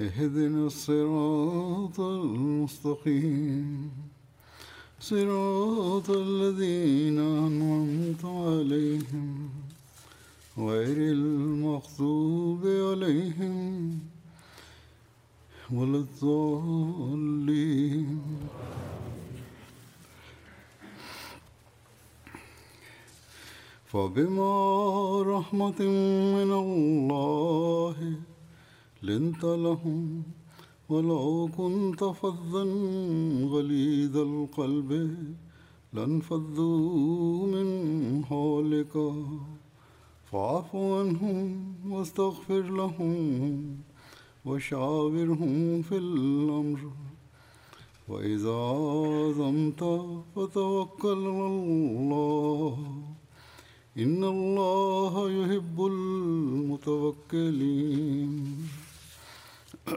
[0.00, 3.90] اهدنا الصراط المستقيم
[5.00, 9.48] صراط الذين أنعمت عليهم
[10.58, 13.98] غير المغضوب عليهم
[15.74, 18.20] ولا الضالين
[23.84, 24.84] فبما
[25.26, 25.82] رحمة
[26.38, 28.12] من الله
[29.02, 30.22] لنت لهم
[30.88, 32.62] ولو كنت فظا
[33.52, 35.16] غليظ القلب
[35.92, 38.92] لانفضوا من حولك
[40.30, 43.54] فاعف عنهم واستغفر لهم
[44.44, 46.78] وشاورهم في الأمر
[48.08, 49.78] وإذا عزمت
[50.36, 52.78] فتوكل على الله
[53.98, 58.56] إن الله يحب المتوكلين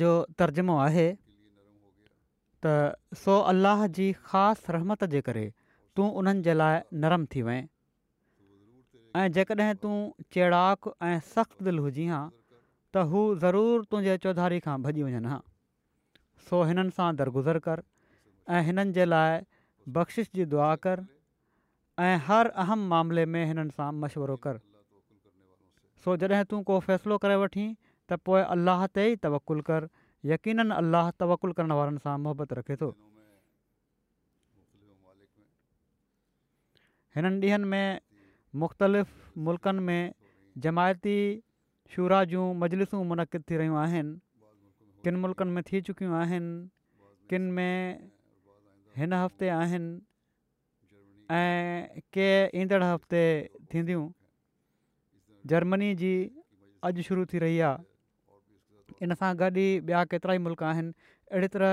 [0.00, 1.10] जो तर्जुमो आहे
[2.64, 2.66] त
[3.14, 5.44] सो अलाह जी ख़ासि रहमत जे करे
[5.96, 7.62] तूं उन्हनि जे लाइ नरमु थी वएं
[9.22, 9.94] ऐं जेकॾहिं तूं
[10.34, 15.38] चेड़ाक ऐं सख़्तु दिलि हुजे हा त हू ज़रूरु तुंहिंजे चौधारी खां भॼी वञनि हा
[16.50, 17.84] सो हिननि सां दरगुज़र कर
[18.56, 19.40] ऐं हिननि जे लाइ
[19.96, 21.02] बख़्शिश जी दुआ कर
[22.06, 24.58] ऐं हर अहम मामले में हिननि सां मशवरो कर
[26.04, 27.68] सो जॾहिं तूं को फ़ैसिलो करे वठीं
[28.10, 29.88] त पोइ अलाह ते ई तवकुलु कर
[30.32, 32.88] यकीननि अलाह तवकुलु करण वारनि सां मुहबत रखे थो
[37.16, 39.16] हिननि ॾींहनि में मुख़्तलिफ़
[39.48, 40.14] मुल्कनि में
[40.66, 41.16] जमायती
[41.94, 44.16] शुरा जूं मजलिसूं मुनक़िद थी रहियूं आहिनि
[45.04, 46.54] किनि मुल्कनि में थी चुकियूं आहिनि
[47.32, 47.72] किन में
[49.00, 49.90] हिन हफ़्ते आहिनि
[51.34, 52.28] ऐं के
[52.60, 53.20] ईंदड़ हफ़्ते
[53.72, 54.02] थींदियूं
[55.52, 56.12] जर्मनी जी
[56.88, 60.92] अॼु शुरू थी रही आहे इन सां गॾु ई ॿिया केतिरा ई मुल्क आहिनि
[61.32, 61.72] अहिड़ी तरह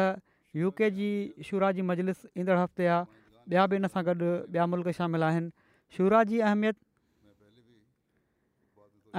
[0.62, 1.10] यू के जी
[1.48, 3.04] शुरा जी मजलिस ईंदड़ हफ़्ते आहे
[3.56, 4.16] ॿिया बि इन सां गॾु
[4.56, 5.52] ॿिया मुल्क़ शामिल आहिनि
[5.98, 6.84] शुरा जी अहमियत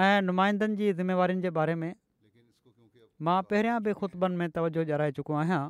[0.06, 1.92] ऐं नुमाइंदनि जी ज़िम्मेवारियुनि जे बारे में
[3.28, 4.88] मां पहिरियां बि ख़ुतबन में तवजो
[5.20, 5.62] चुको आहियां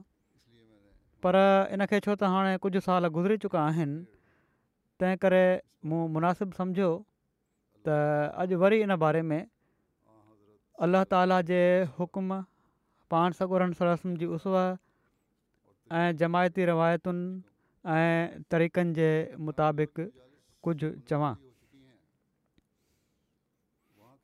[1.26, 1.34] पर
[1.74, 3.96] इन इनखे छो त हाणे कुझु साल गुज़री चुका आहिनि
[5.02, 5.40] तंहिं करे
[5.90, 6.90] मूं मुनासिबु सम्झो
[7.88, 7.96] त
[8.42, 9.40] अॼु वरी इन बारे में
[10.86, 11.60] अलाह ताला जे
[11.96, 12.28] हुकम
[13.14, 14.56] पाण सगुरनि सरसम रसम जी उसव
[16.00, 17.26] ऐं जमायती रिवायतुनि
[17.98, 19.08] ऐं तरीक़नि जे
[19.46, 19.96] मुताबिक़
[20.66, 21.32] कुझु चवां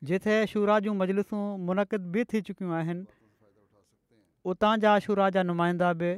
[0.09, 3.05] जिथे शुरा जूं मजलिसूं मुनक़िद बि थी चुकियूं आहिनि
[4.53, 6.13] उतां जा शुरा जा नुमाइंदा बि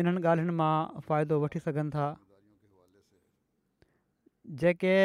[0.00, 2.06] इन्हनि ॻाल्हियुनि मां फ़ाइदो वठी सघनि था
[4.62, 4.96] जेके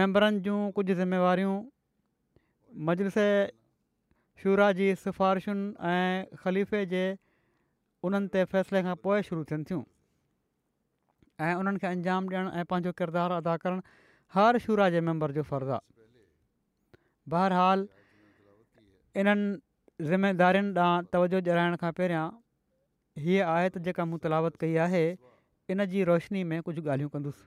[0.00, 1.54] मेंबरनि जूं कुझु ज़िम्मेवारियूं
[2.90, 3.16] मजलिस
[4.42, 7.04] शूरा जी सिफारिशुनि ऐं ख़लीफ़े जे
[8.06, 9.82] उन्हनि ते फ़ैसिले खां पोइ शुरू थियनि थियूं
[11.46, 13.82] ऐं उन्हनि खे अंजाम ॾियणु ऐं पंहिंजो किरदारु अदा करणु
[14.34, 16.98] हर शुरा जे मैंबर जो फ़र्ज़ु आहे
[17.34, 17.86] बहरहाल
[19.22, 22.26] इन्हनि ज़िमेदारियुनि ॾांहुं तवजो जाइण खां पहिरियां
[23.26, 25.04] हीअ आयत जेका मूं तलावत कई आहे
[25.74, 27.46] इन जी रोशनी में कुझु ॻाल्हियूं कंदुसि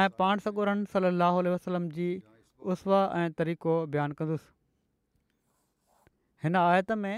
[0.00, 1.16] ऐं पाण सगुरनि सली
[1.54, 2.10] वसलम जी
[2.74, 4.50] उसवा ऐं तरीक़ो बयानु कंदुसि
[6.44, 7.14] हिन आयत में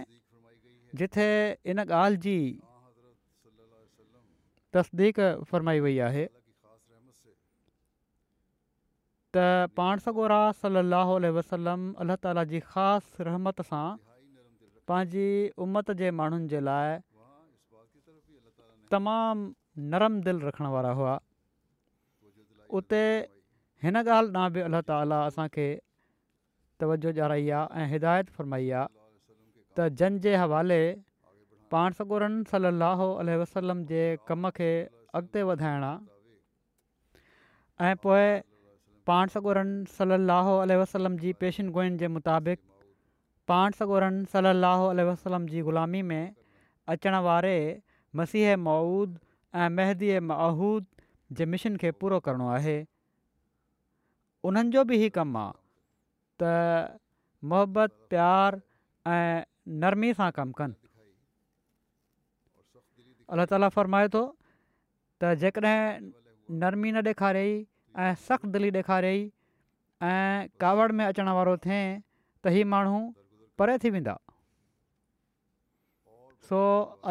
[1.01, 1.29] जिथे
[1.73, 2.61] इन ॻाल्हि जी
[5.51, 6.27] फ़रमाई वई आहे
[9.35, 9.45] त
[9.81, 13.85] पाण सगोरा सलाहु वसलम अलाह ताला जी ख़ासि रहमत सां
[14.91, 15.27] पंहिंजी
[15.67, 16.99] उमत जे माण्हुनि जे लाइ
[18.95, 21.15] तमामु नरम दिलि रखण वारा हुआ
[22.81, 23.01] उते
[23.87, 25.69] हिन ॻाल्हि ॾांहुं बि अल्ला ताला असांखे
[26.83, 29.01] तवजो ॾाई आहे ऐं हिदायत फ़रमाई आहे
[29.77, 30.81] त जन जे हवाले
[31.75, 33.07] पाण सॻोरनि सलाहु
[33.43, 34.71] वसलम जे कम खे
[35.21, 35.93] अॻिते वधाइणा
[37.89, 38.27] ऐं पोए
[39.11, 40.51] पाण सगोरनि सलाह
[40.83, 42.61] वसलम जी पेशिन गुइनि जे मुताबिक़
[43.53, 46.25] पाण सगोरनि सलाहु वसलम जी ग़ुलामी में
[46.97, 47.57] अचण वारे
[48.21, 49.19] मसीह मऊद
[49.63, 50.87] ऐं महदीअ महूद
[51.39, 52.77] जे मिशन खे पूरो करिणो आहे
[54.51, 55.57] उन्हनि जो बि इहो कमु आहे
[56.43, 56.53] त
[57.53, 58.61] मोहबत प्यारु
[59.69, 60.75] नरमी सां कमु कनि
[63.35, 64.21] अलाह ताला फ़रमाए थो
[65.23, 67.65] त जेकॾहिं नरमी न ॾेखारियईं
[68.05, 69.21] ऐं सख़्तु दिली ॾेखारियई
[70.03, 71.81] ऐं कावड़ में अचण वारो थिए
[72.43, 72.99] त ई माण्हू
[73.59, 74.17] परे थी वेंदा
[76.51, 76.59] सो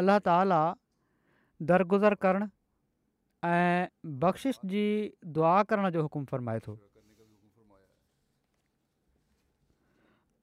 [0.03, 0.59] अल्ल्हा ताला
[1.71, 2.51] दरगुज़र करणु
[3.48, 3.88] ऐं
[4.21, 4.83] बख़्शिश जी
[5.39, 6.75] दुआ करण जो हुकुम फ़रमाए थो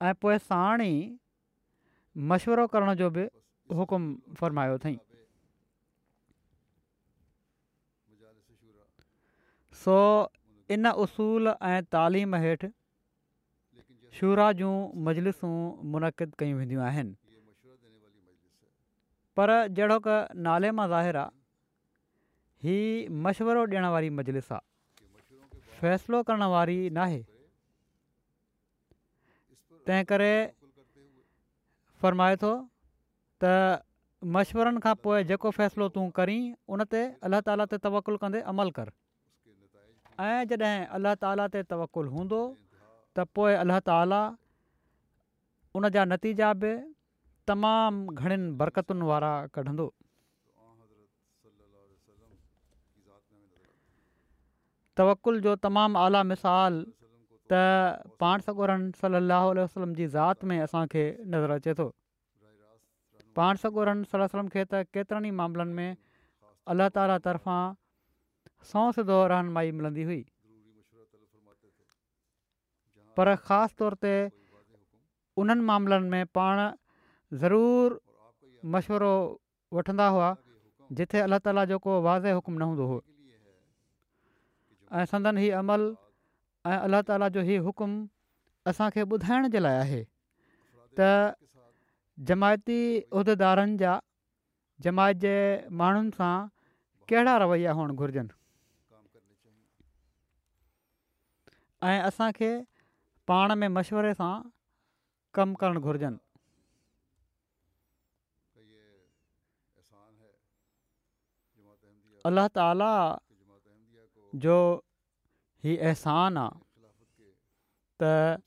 [0.09, 0.95] ऐं पोइ साण ई
[2.27, 3.23] मशवरो करण जो बि
[3.79, 4.03] हुकुम
[4.39, 4.95] फरमायो अथई
[9.83, 9.95] सो
[10.77, 12.69] इन उसूल ऐं तालीम हेठि
[14.19, 14.73] शुरा जूं
[15.07, 15.53] मजलिसूं
[15.95, 17.13] मुनक़िद कयूं वेंदियूं आहिनि
[19.39, 19.49] पर
[19.79, 22.77] जहिड़ो क नाले मां ज़ाहिर आहे ही
[23.27, 27.19] मशवरो ॾियण वारी मजलिस आहे फ़ैसलो करण वारी नाहे
[29.87, 30.33] तंहिं करे
[32.03, 32.51] फ़रमाए थो
[33.43, 33.83] त
[34.35, 36.35] मशवरनि खां पोइ जेको फ़ैसिलो तूं करी
[36.75, 38.91] उन ते अल्लाह ताला ते तवकुलु कंदे अमल कर
[40.27, 42.39] ऐं जॾहिं अलाह ताला ते तवकुलु हूंदो
[43.15, 44.19] त पोइ अलाह ताला
[45.79, 46.71] उन जा नतीजा बि
[47.51, 49.87] तमामु घणनि बरकतुनि वारा कढंदो
[55.01, 56.87] तवकुल जो तमामु आला मिसालु
[57.49, 57.59] त
[58.23, 61.03] पाण सगोरहन सलाहु वसलम जी ज़ात में असांखे
[61.35, 61.87] नज़र अचे थो
[63.39, 65.95] पाण सगोरन सलम खे त केतिरनि ई मामलनि में
[66.73, 67.61] अलाह ताली तर्फ़ां
[68.73, 70.21] सौस दौरु रहनुमाई मिलंदी हुई
[73.19, 74.13] पर ख़ासि तौर ते
[75.45, 76.61] उन्हनि मामलनि में पाण
[77.45, 77.97] ज़रूरु
[78.75, 79.15] मशवरो
[79.79, 80.29] वठंदा हुआ
[81.01, 82.99] जिथे अलाह ताला जो को वाज़े हुकुमु न हूंदो हुओ
[85.01, 85.89] ऐं संदनि हीअ अमल
[86.67, 87.91] ऐं अलाह ताला जो हीउ हुकुम
[88.67, 90.03] असांखे ॿुधाइण जे लाइ आहे
[90.99, 90.99] त
[92.27, 92.77] जमायती
[93.11, 93.93] उहिदेदारनि जा
[94.83, 95.31] जमायत जे
[95.79, 96.47] माण्हुनि सां
[97.09, 98.35] कहिड़ा रवैया हुअणु घुरिजनि
[101.87, 102.51] ऐं असांखे
[103.27, 104.41] पाण में मशवरे सां
[105.33, 106.17] कमु करणु घुरिजनि
[112.53, 112.91] ताला
[114.41, 114.55] जो
[115.65, 118.37] ہی अहसान आहे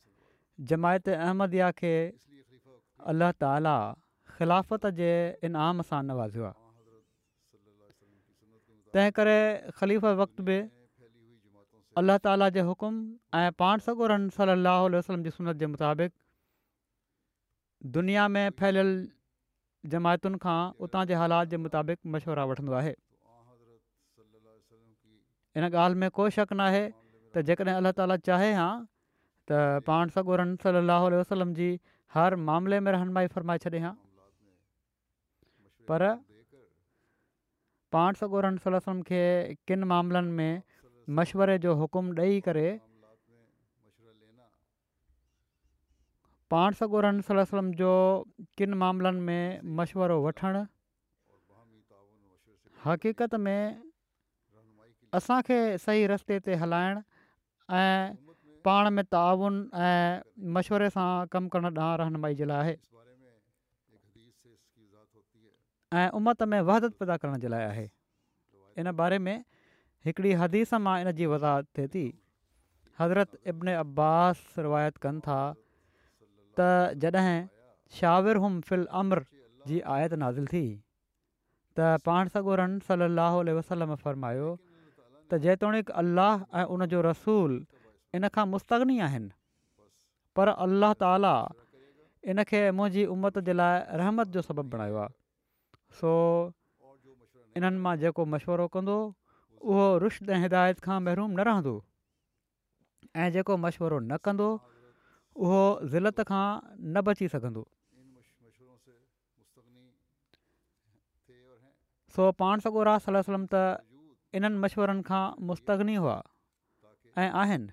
[0.71, 1.91] جماعت जमायत کے
[3.13, 3.95] اللہ अलाह
[4.37, 6.61] خلافت ख़िलाफ़त انعام इनाम نواز ہوا आहे
[8.95, 9.39] तंहिं करे
[9.75, 10.59] ख़लीफ़ वक़्त बि
[12.03, 12.95] अलाह ताला जे हुकुम
[13.41, 16.13] ऐं पाण सगोरनि सलाहु वसलम وسلم सूनत जे मुताबिक़
[17.99, 18.91] दुनिया में फैलियल
[19.95, 22.95] जमायतुनि खां उतां हालात जे मुताबिक़ मशवरा वठंदो आहे
[25.57, 26.91] इन ॻाल्हि में को शक न
[27.35, 28.69] त जेकॾहिं अलाह ताली चाहे हा
[29.51, 29.61] त
[29.91, 31.69] पाण सगोरन सलाहु वसलम जी
[32.17, 33.93] हर मामले में रहनुमाई फरमाए छॾे हा
[35.91, 36.07] पर
[37.97, 39.23] पाण सगोरन सलम खे
[39.71, 40.63] किन मामलनि में
[41.21, 42.67] मशवरे जो हुकुम ॾेई करे
[46.55, 47.91] पाण सगोर सलम जो
[48.61, 50.63] किन मामलनि में मशवरो वठणु
[52.87, 53.81] हक़ीक़त में
[55.21, 57.01] असांखे सही रस्ते ते हलाइणु
[57.71, 58.15] ऐं
[58.65, 60.21] पाण में तवन ऐं
[60.55, 62.77] मशवरे सां कमु करण ॾांहुं रहनुमाई जे लाइ
[65.99, 67.89] ऐं उमत में वहदद पैदा करण जे लाइ आहे
[68.81, 69.45] इन बारे में
[70.07, 72.07] हिकिड़ी हदीस मां इन जी वज़ाहत थिए थी
[73.01, 75.41] हज़रत इब्न अब्बास रिवायत कनि था
[76.59, 77.39] त जॾहिं
[78.01, 79.25] शाविरफ़िल अमर
[79.71, 80.65] जी आयत नाज़िल थी
[81.79, 84.51] त पाण सॻोरनि सली अलाहु वसलम फरमायो
[85.33, 87.53] त जेतोणीकि अल्लाह ऐं उनजो रसूल
[88.17, 89.31] इन खां मुस्तनी आहिनि
[90.37, 91.35] पर अल्लाह ताला
[92.33, 95.15] इनखे मुंहिंजी उमत जे लाइ रहमत जो सबबु बणायो आहे
[96.01, 96.11] सो
[97.61, 98.97] इन्हनि मां जेको मशवरो कंदो
[99.69, 101.75] उहो रुश्त ऐं हिदायत खां महरूम न रहंदो
[103.23, 104.49] ऐं जेको मशवरो न कंदो
[105.47, 105.63] उहो
[105.95, 107.65] ज़िलत खां न बची सघंदो
[112.19, 113.63] सो पाण सॻो राति त
[114.39, 116.17] इन्हनि मशवरनि खां मुस्तगनी हुआ
[117.23, 117.73] ऐं आहिनि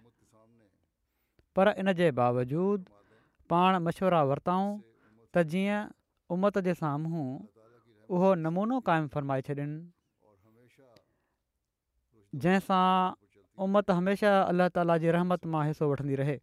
[1.55, 2.89] पर इन जे बावजूद
[3.53, 4.73] पाण मशवरा वरिताऊं
[5.35, 5.79] त जीअं
[6.35, 7.23] उमत जे साम्हूं
[8.17, 9.67] उहो नमूनो क़ाइमु फ़रमाए छॾनि
[12.43, 12.85] जंहिंसां
[13.65, 16.37] उमत हमेशह अल्लाह ताला जी रहमत मां हिसो वठंदी रहे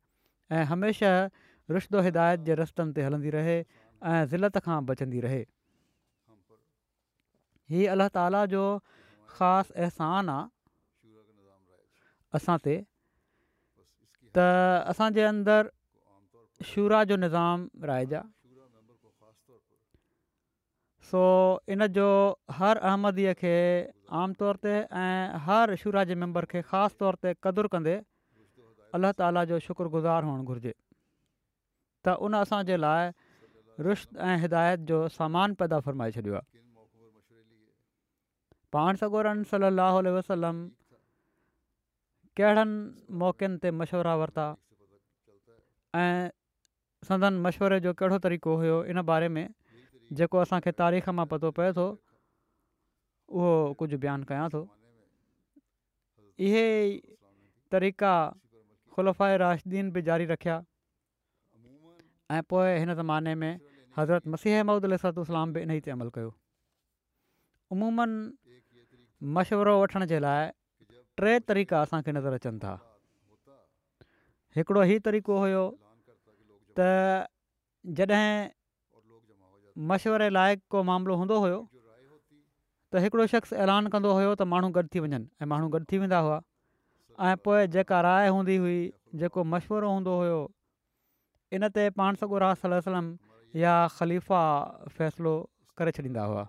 [0.56, 1.44] ऐं हमेशह
[1.76, 5.40] रिश्तो हिदायत जे रस्तनि ते हलंदी रहे ऐं ज़िलत खां बचंदी रहे
[7.74, 8.66] ही अल्लाह ताला जो
[9.36, 10.44] ख़ासि अहसान आहे
[12.36, 12.76] असां ते
[14.34, 14.36] त
[14.90, 15.62] असांजे अंदर
[16.70, 17.58] शुरा जो निज़ाम
[17.90, 18.24] राइज़ आहे
[21.10, 21.22] सो
[21.74, 22.06] इन जो
[22.60, 23.54] हर अहमदीअ खे
[24.20, 27.96] आम तौर ते ऐं हर शुरा जे मैंबर खे ख़ासि तौर ते क़दुरु कंदे
[28.98, 30.74] अलाह ताला जो शुक्रगुज़ार हुअणु घुरिजे
[32.04, 33.04] त उन असांजे लाइ
[33.88, 36.55] रुश्त ऐं हिदायत जो सामान पैदा फ़र्माए छॾियो आहे
[38.72, 40.56] पाण सगोरन सली लहल वसलम
[42.38, 44.46] कहिड़नि मौक़नि ते मशवरा वरिता
[46.00, 46.26] ऐं
[47.08, 49.46] संदनि मशवरे जो कहिड़ो तरीक़ो हुयो इन बारे में
[50.18, 51.86] जेको असांखे तारीख़ मां पतो पए थो
[53.38, 54.60] उहो कुझु बयानु कयां थो
[56.46, 56.66] इहे
[57.74, 58.12] तरीक़ा
[58.96, 60.56] ख़ुलफ़ा रशदीन बि जारी रखिया
[62.36, 63.52] ऐं पोइ हिन ज़माने में
[63.98, 66.32] हज़रत मसीह महमूद अलाम बि इन ई ते अमल कयो
[67.76, 68.45] उमूमनि
[69.24, 70.48] मशवरो वठण जे लाइ
[71.20, 72.72] टे तरीक़ा असांखे नज़र अचनि था
[74.56, 75.62] हिकिड़ो हीउ तरीक़ो हुयो
[76.78, 77.26] त
[77.96, 78.48] जॾहिं
[79.88, 81.60] मशवरे लाइक़ु को मामिलो हूंदो हुयो
[82.92, 85.98] त हिकिड़ो शख़्स ऐलान कंदो हुयो त माण्हू गॾु थी वञनि ऐं माण्हू गॾु थी
[86.04, 86.40] वेंदा हुआ
[87.28, 88.78] ऐं पोइ जेका राय हूंदी हुई
[89.22, 90.40] जेको मशवरो हूंदो हुयो
[91.56, 92.20] इन ते पाण
[92.64, 93.06] सलम
[93.64, 94.42] या ख़लीफ़ा
[94.98, 95.34] फ़ैसिलो
[95.78, 96.46] करे छॾींदा हुआ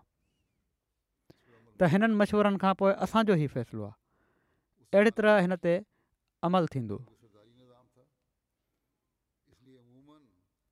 [1.80, 3.96] त हिननि मशवरनि खां पोइ असांजो ई फ़ैसिलो आहे
[4.98, 5.74] अहिड़ी तरह हिन ते
[6.50, 6.98] अमल थींदो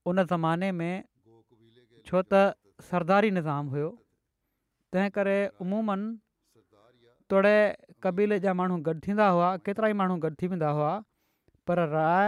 [0.09, 0.93] उन ज़माने में
[2.07, 2.41] छो त
[2.89, 3.89] सरदारी निज़ाम हुयो
[4.95, 6.09] तंहिं करे उमूमनि
[7.33, 7.55] तोड़े
[8.05, 10.91] क़बीले जा माण्हू गॾु थींदा हुआ केतिरा ई माण्हू गॾु थी वेंदा हुआ
[11.69, 12.27] पर राय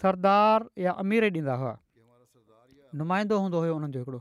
[0.00, 1.74] सरदार या अमीर ॾींदा हुआ
[3.02, 4.20] नुमाइंदो हूंदो हुयो हुननि जो हिकिड़ो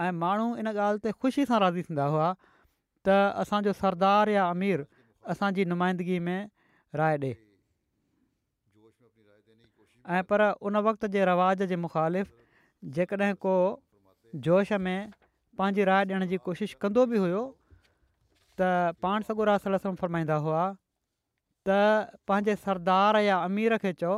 [0.00, 2.28] ऐं माण्हू इन ॻाल्हि ते ख़ुशी सां राज़ी थींदा हुआ
[3.06, 3.08] त
[3.44, 4.82] असांजो सरदार या अमीर
[5.34, 6.40] असांजी नुमाइंदगी में
[7.00, 7.34] राय ॾिए
[10.16, 12.30] ऐं पर उन वक़्त जे रवाज जे मुख़ालिफ़
[12.98, 13.54] जेकॾहिं को
[14.48, 15.10] जोश में
[15.58, 17.42] पंहिंजी राय ॾियण जी कोशिशि कंदो बि हुओ
[18.60, 18.70] त
[19.06, 20.62] पाण सगुरा फ़रमाईंदा हुआ
[21.66, 21.78] त
[22.32, 24.14] पंहिंजे सरदार या अमीर खे चओ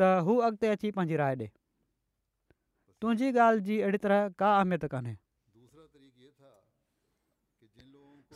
[0.00, 1.50] त हू अॻिते अची पंहिंजी राय ॾिए
[3.02, 5.14] तुंहिंजी ॻाल्हि जी अहिड़ी तरह का अहमियत कोन्हे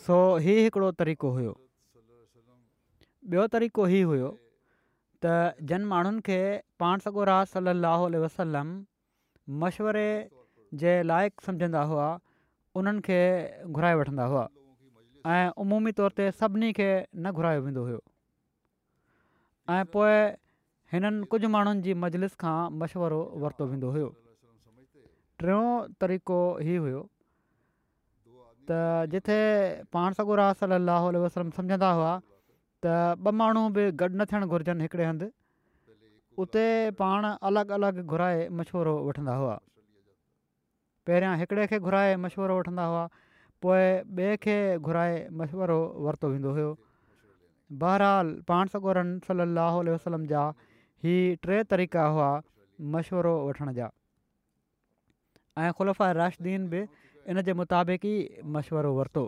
[0.05, 1.53] सो ही हिकिड़ो तरीक़ो हुयो
[3.35, 4.31] ॿियो तरीक़ो ही हुयो
[5.25, 5.35] त
[5.73, 6.39] जन माण्हुनि खे
[6.85, 8.73] पाण सगोरा राज वसलम
[9.65, 10.07] मशवरे
[10.83, 12.09] जे लाइक़ु सम्झंदा हुआ
[12.81, 13.21] उन्हनि खे
[13.69, 14.45] घुराए वठंदा हुआ
[15.37, 18.01] ऐं उमूमी तौर ते सभिनी खे न घुरायो वेंदो हुयो
[19.77, 20.17] ऐं पोइ
[20.97, 24.09] हिननि कुझु माण्हुनि जी मजलिस खां मशिवरो वरितो वेंदो हुयो
[25.45, 27.01] टियों तरीक़ो ई हुयो
[28.69, 28.77] त
[29.15, 29.39] जिथे
[29.97, 32.13] पाण सॻोरा सलाहु उल्ह वसलम सम्झंदा हुआ
[32.85, 32.95] त
[33.27, 35.29] ॿ माण्हू बि गॾु न थियणु घुरिजनि हिकिड़े हंधि
[36.45, 36.67] उते
[37.01, 39.55] पाण अलॻि अलॻि घुराए मशवरो वठंदा हुआ
[41.09, 43.03] पहिरियां हिकिड़े खे घुराए मशविरो वठंदा हुआ
[43.67, 43.83] पोइ
[44.17, 44.57] ॿिए खे
[44.91, 46.71] घुराए मशवरो वरितो वेंदो हुयो
[47.83, 50.45] बहरहालु पाण सॻोरम साह वसलम जा
[51.45, 52.29] टे तरीक़ा हुआ
[52.97, 53.71] मशवरो वठण
[55.63, 56.81] ऐं ख़ुलफ़ राश्दीन बि
[57.31, 58.17] इन जे मुताबिक़ ई
[58.55, 59.23] मशवरो वरितो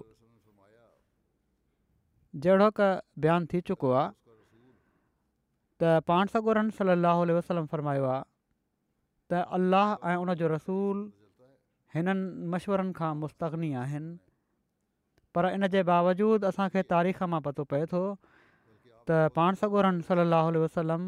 [2.45, 2.88] जहिड़ो क
[3.25, 4.12] बयानु थी चुको आहे
[5.80, 8.25] त पाण सॻोरनि सलाहु वसलम फ़रमायो आहे
[9.30, 11.06] त अल्लाह ऐं उन जो रसूलु
[11.95, 12.14] हिननि
[12.54, 14.11] मशवरनि खां मुस्तनी आहिनि
[15.35, 18.02] पर इन जे बावजूदि असांखे तारीख़ मां पतो पए थो
[19.09, 21.02] त पाण सॻोरनि सलाहु वसलम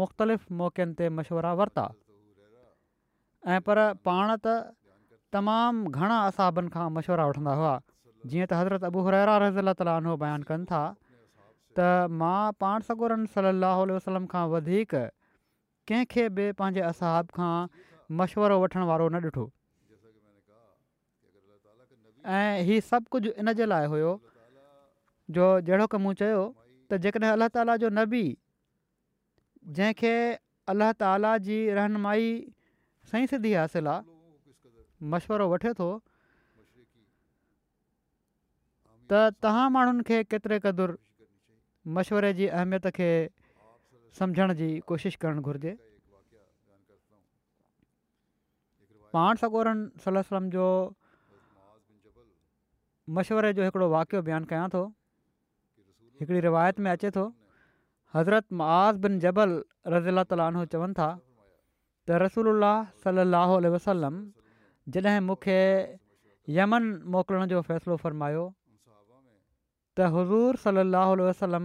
[0.00, 1.86] मुख़्तलिफ़ मौक़नि ते मशवरा वरिता
[3.50, 4.48] ऐं पर पाण त
[5.32, 7.72] तमामु घणा असाबनि खां मशवरा वठंदा हुआ
[8.30, 10.82] जीअं त हज़रत अबू हुरैरा रज़ी अलाह ताला बयानु कनि था
[11.78, 11.86] त
[12.22, 14.94] मां पाण सगुरन सलाहु वसलम खां वधीक
[15.90, 17.54] कंहिंखे बि पंहिंजे असहाब खां
[18.22, 19.48] मशवरो वठण वारो न ॾिठो
[22.38, 24.14] ऐं हीउ सभु कुझु इन जे लाइ हुओ
[25.36, 26.42] जो जहिड़ो की मूं चयो
[26.92, 28.24] त जेकॾहिं अलाह ताला जो न
[29.78, 30.14] जंहिंखे
[30.74, 32.28] अलाह ताला जी रहनुमाई
[33.12, 34.02] साईं सिधी हासिलु आहे
[35.12, 35.88] मशिवरो वठे थो
[39.08, 39.12] त
[39.44, 40.94] तव्हां माण्हुनि खे केतिरे क़दुरु
[41.94, 43.08] मशवरे जी अहमियत खे
[44.18, 45.72] सम्झण जी कोशिशि करणु घुरिजे
[49.12, 50.66] पाण सगोरन सलम जो
[53.18, 54.82] मशिवरे जो हिकिड़ो वाक़ियो बयानु कयां थो
[56.20, 57.26] हिकिड़ी रिवायत में अचे थो
[58.16, 59.50] हज़रत मआज़ बिन जबल
[59.96, 61.10] रज़ीला तालीना चवनि था
[62.08, 64.14] त रसूल वसलम
[64.94, 65.58] जॾहिं मूंखे
[66.58, 68.42] यमन मोकिलण जो फ़ैसिलो फ़र्मायो
[69.96, 71.64] त हज़ूर सलाहु वसलम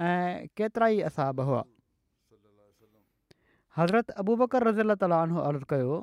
[0.00, 1.62] ऐं केतिरा ई असाब हुआ
[3.78, 5.94] हज़रत अबूबकर रज़ीला ताली अर्ज़ु कयो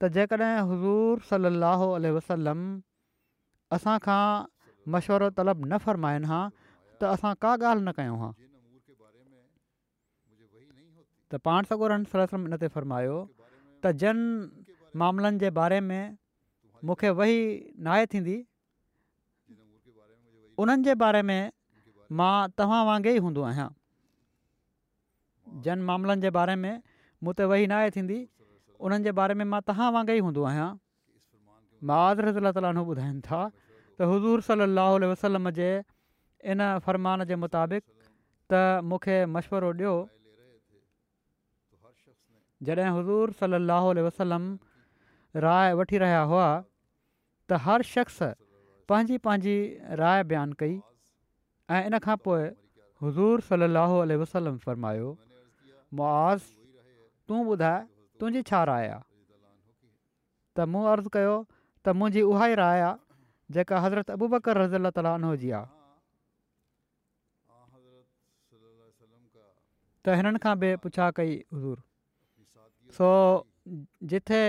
[0.00, 2.60] त जेकॾहिं हज़ूर सली अल वसलम
[3.76, 4.16] असांखां
[4.94, 11.92] मशवरो तलब न फ़र्माइनि हा त असां का ॻाल्हि न कयूं हा त पाण सगोर
[12.64, 13.14] ते फ़र्मायो
[13.82, 14.18] त जन
[15.04, 16.04] मामलनि जे बारे में
[16.90, 17.36] मूंखे वही
[17.90, 18.36] नाहे थींदी
[20.66, 21.40] उन्हनि जे बारे में
[22.20, 23.70] मां तव्हां वांगुरु ई हूंदो आहियां
[25.68, 26.70] जन मामलनि जे बारे में
[27.24, 28.18] मूं वही वेही न आहे थींदी
[28.80, 30.70] उन्हनि जे बारे में मां तव्हां वांगुरु ई हूंदो आहियां
[31.88, 32.92] मां आज़ रहो
[33.28, 33.40] था
[33.98, 35.70] त हज़ूर सलाहु वसलम जे
[36.44, 37.84] इन फ़रमान जे मुताबिक़
[38.52, 39.94] त मूंखे मशवरो ॾियो
[42.68, 44.44] जॾहिं हज़ूर सलाहु वसलम
[45.46, 46.44] राय वठी रहिया हुआ
[47.48, 48.20] त हर शख़्स
[48.92, 49.56] पंहिंजी पंहिंजी
[50.02, 50.76] राय बयानु कई
[51.76, 52.44] ऐं इन खां पोइ
[53.06, 55.08] हज़ूर सलाहु वसलम फ़रमायो
[55.96, 56.44] मुआज़
[57.28, 57.78] तूं ॿुधाए
[58.20, 59.00] तुंहिंजी छा राय आहे
[60.56, 61.34] त मूं अर्ज़ु कयो
[61.84, 62.92] त मुंहिंजी उहा ई राय आहे
[63.56, 65.66] जेका हज़रत अबू बकर रज़ी अला तालीजी आहे
[70.04, 71.82] त हिननि खां बि पुछा कई हज़ूर
[73.00, 73.10] सो
[74.14, 74.42] जिथे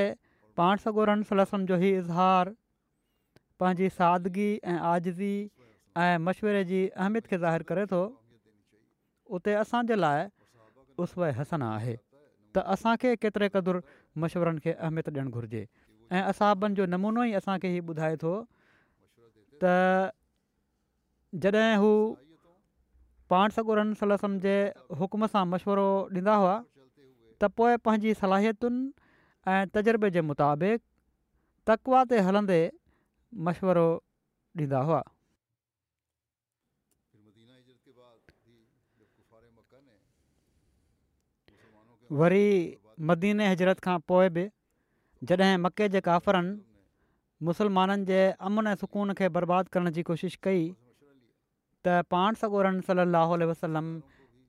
[0.62, 2.54] पाण सलसम जो ई इज़हार
[3.62, 5.36] पंहिंजी सादगी ऐं आज़ज़ी
[6.06, 8.02] ऐं मशवरे जी अहमियत खे ज़ाहिर करे थो
[9.40, 10.28] उते असांजे लाइ
[11.40, 11.96] हसन आहे
[12.58, 13.80] त असांखे केतिरे क़दुरु
[14.22, 15.66] मशवरनि खे अहमियत ॾियणु घुरिजे
[16.12, 18.32] ऐं असां जो नमूनो ई असांखे हीउ ॿुधाए थो
[19.62, 19.66] त
[21.44, 21.92] जॾहिं हू
[23.30, 24.56] पाण सगुरनि सलसम जे
[25.02, 26.56] हुकम सां मशवरो ॾींदा हुआ
[27.42, 28.82] त पोइ पंहिंजी सलाहियतुनि
[29.54, 30.82] ऐं तजुर्बे जे मुताबिक़
[31.70, 32.60] तकवा ते हलंदे
[33.50, 33.88] मशवरो
[34.64, 35.02] ॾींदा हुआ
[42.20, 42.48] वरी
[43.12, 44.44] मदीने हजरत खां पोइ बि
[45.32, 50.62] जॾहिं मके जे काफ़रनि मुस्लमाननि जे अमन ऐं सुकून खे बर्बादु करण जी कोशिशि कई
[51.86, 53.92] त पाण सॻोरन सली अलाह वसलम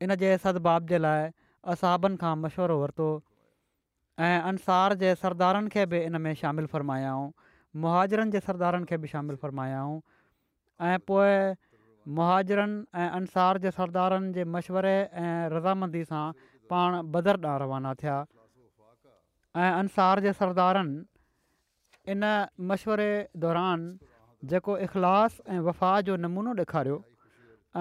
[0.06, 1.28] इन जे सदबाब जे लाइ
[1.74, 3.08] असाबनि खां मशवरो वरितो
[4.28, 7.28] ऐं अंसार जे सरदारनि खे बि इन में शामिलु फ़रमायाऊं
[7.84, 9.98] मुहाजरनि जे सरदारनि खे बि शामिलु फ़रमायाऊं
[10.90, 11.34] ऐं पोइ
[12.20, 16.24] मुहाजरनि ऐं अंसार जे सरदारनि जे मशवरे ऐं रज़ामंदी सां
[16.72, 18.16] पाण बदरां रवाना थिया
[19.64, 20.96] ऐं अंसार जे सरदारनि
[22.14, 22.22] इन
[22.70, 23.10] मशवरे
[23.44, 23.84] दौरान
[24.50, 26.98] जेको इख़लास ऐं वफ़ा जो नमूनो ॾेखारियो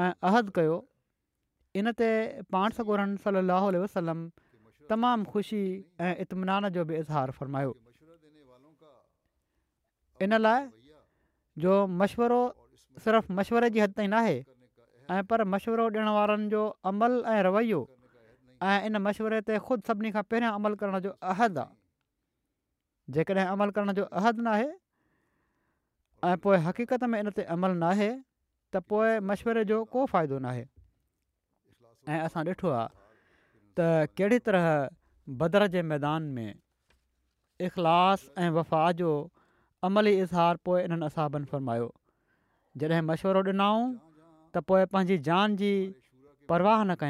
[0.02, 0.78] ऐं अहद कयो
[1.82, 2.10] इन ते
[2.56, 4.20] पाण सॻोरहन सली वसलम
[4.92, 5.62] तमामु ख़ुशी
[6.06, 7.72] ऐं इतमिनान जो बि इज़हार फ़रमायो
[10.26, 10.62] इन लाइ
[11.66, 11.74] जो
[12.04, 12.42] मशवरो
[13.06, 14.38] सिर्फ़ु मशवरे जी हद ताईं नाहे
[15.16, 17.82] ऐं पर मशवरो ॾियण वारनि जो अमल ऐं रवैयो
[18.66, 23.70] ऐं इन मशवरे ते ख़ुदि सभिनी खां पहिरियां अमल करण जो अहदु आहे जेकॾहिं अमल
[23.76, 24.76] करण जो अहदु न
[26.26, 27.92] ऐं पोइ हक़ीक़त में इन ते अमल न
[28.74, 30.56] त पोइ मशवरे जो को फ़ाइदो न
[32.16, 32.88] ऐं असां ॾिठो आहे
[33.80, 34.68] त कहिड़ी तरह
[35.44, 39.12] बदर जे मैदान में इख़लास ऐं वफ़ा जो
[39.90, 41.94] अमली इज़हार पोइ इन्हनि असाबनि फ़र्मायो
[42.84, 43.82] जॾहिं मशवरो ॾिनऊं
[44.58, 45.74] त जान जी
[46.50, 47.02] परवाह न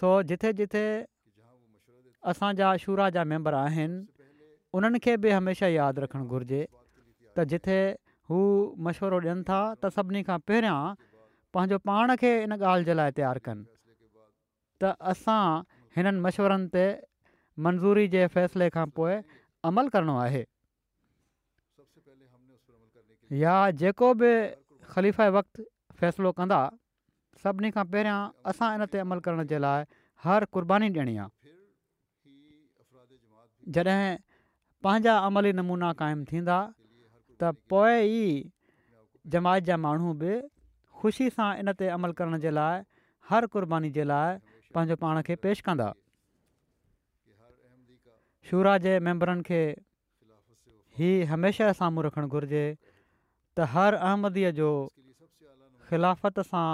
[0.00, 0.82] सो जिथे जिथे
[2.32, 3.98] असांजा शूरा जा मेंबर आहिनि
[4.78, 6.60] उन्हनि खे बि हमेशह यादि रखणु घुरिजे
[7.38, 7.76] त जिथे
[8.30, 8.38] हू
[8.86, 10.78] मशवरो ॾियनि था त सभिनी खां पहिरियां
[11.54, 13.64] पंहिंजो पाण खे इन ॻाल्हि जे लाइ तयारु कनि
[14.82, 15.44] त असां
[15.96, 16.84] हिननि मशवरनि ते
[17.66, 19.20] मंज़ूरी जे फ़ैसिले खां पोइ
[19.72, 20.42] अमल करणो आहे
[23.44, 24.32] या जेको बि
[24.94, 25.68] ख़लीफ़ वक़्तु
[26.02, 26.62] फ़ैसिलो कंदा
[27.42, 28.16] सभिनी खां पहिरियां
[28.52, 29.84] असां इन ते अमल करण जे लाइ
[30.24, 31.28] हर क़ुर्बानी ॾियणी आहे
[33.76, 34.08] जॾहिं
[34.86, 36.56] पंहिंजा अमली नमूना क़ाइमु थींदा
[37.40, 38.24] त पोइ ई
[39.36, 40.34] जमायत जा माण्हू बि
[41.00, 42.84] ख़ुशी सां इन ते अमल करण जे लाइ
[43.32, 44.36] हर क़ुर्बानी जे लाइ
[44.76, 45.88] पंहिंजो पाण खे पेश कंदा
[48.50, 54.70] शुरा जे मैंबरनि खे ई हमेशह साम्हूं रखणु घुरिजे त हर अहमदीअ जो
[55.90, 56.68] ख़िलाफ़त सां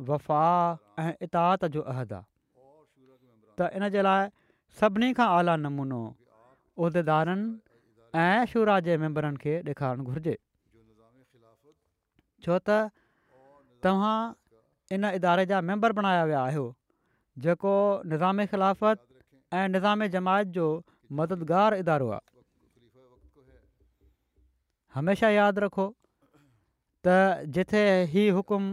[0.00, 4.28] वफ़ा ऐं इतात जो अहद आहे इन जे लाइ
[4.80, 5.98] सभिनी खां आला नमूनो
[6.78, 10.36] उहिदेदारनि ऐं शुरा जे मैंबरनि खे ॾेखारणु घुरिजे
[12.44, 12.70] छो त
[13.86, 16.64] तव्हां इन इदारे जा मैंबर बणाया विया आहियो
[17.46, 17.74] जेको
[18.12, 19.06] निज़ाम ख़िलाफ़त
[19.54, 20.66] ऐं निज़ाम जमायत जो
[21.20, 22.32] मददगार इदारो आहे
[24.94, 25.86] हमेशह यादि रखो
[27.06, 27.16] त
[27.54, 28.68] जिथे हीउ हुकुम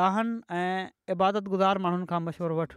[0.00, 0.34] डाहनि
[0.64, 2.76] ऐं इबादतगुज़ार माण्हुनि खां मशवरो वठि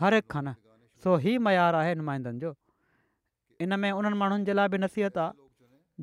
[0.00, 0.42] हर हिकु ख
[1.02, 2.50] सो ई मयारु आहे नुमाइंदनि जो
[3.64, 5.32] इन में उन्हनि माण्हुनि जे लाइ बि नसीहत आहे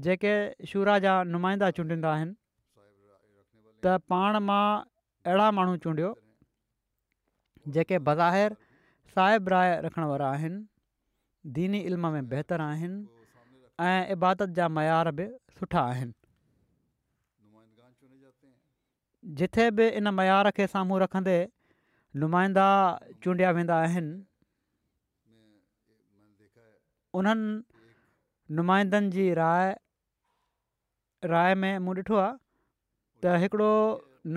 [0.07, 0.33] जेके
[0.71, 4.65] शुरा जा नुमाइंदा चूंडींदा आहिनि त पाण मां
[5.27, 6.11] अहिड़ा माण्हू चूंडियो
[7.77, 8.49] जेके बज़ाहिर
[9.15, 10.59] साहिब राय रखण वारा आहिनि
[11.57, 15.25] दीनी इल्म में बहितरु आहिनि इबादत जा मयार बि
[15.59, 16.15] सुठा आहिनि
[19.41, 21.35] जिथे बि इन मयार खे साम्हूं रखंदे
[22.21, 22.65] नुमाइंदा
[23.23, 24.13] चूंडिया वेंदा आहिनि
[27.19, 29.67] उन्हनि नुमाइंदनि जी राय
[31.33, 32.37] राय में मूं ॾिठो आहे
[33.25, 33.71] त हिकिड़ो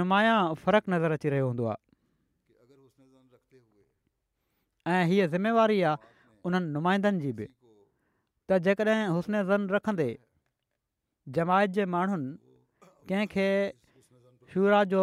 [0.00, 1.78] नुमाया फ़र्क़ु नज़र अची रहियो हूंदो आहे
[4.94, 6.12] ऐं हीअ ज़िमेवारी आहे
[6.48, 7.46] उन्हनि नुमाइंदनि जी बि
[8.48, 10.08] त जेकॾहिं हुस्न जन रखंदे
[11.38, 12.28] जमायत जे माण्हुनि
[13.08, 13.48] कंहिंखे
[14.52, 15.02] शूरा जो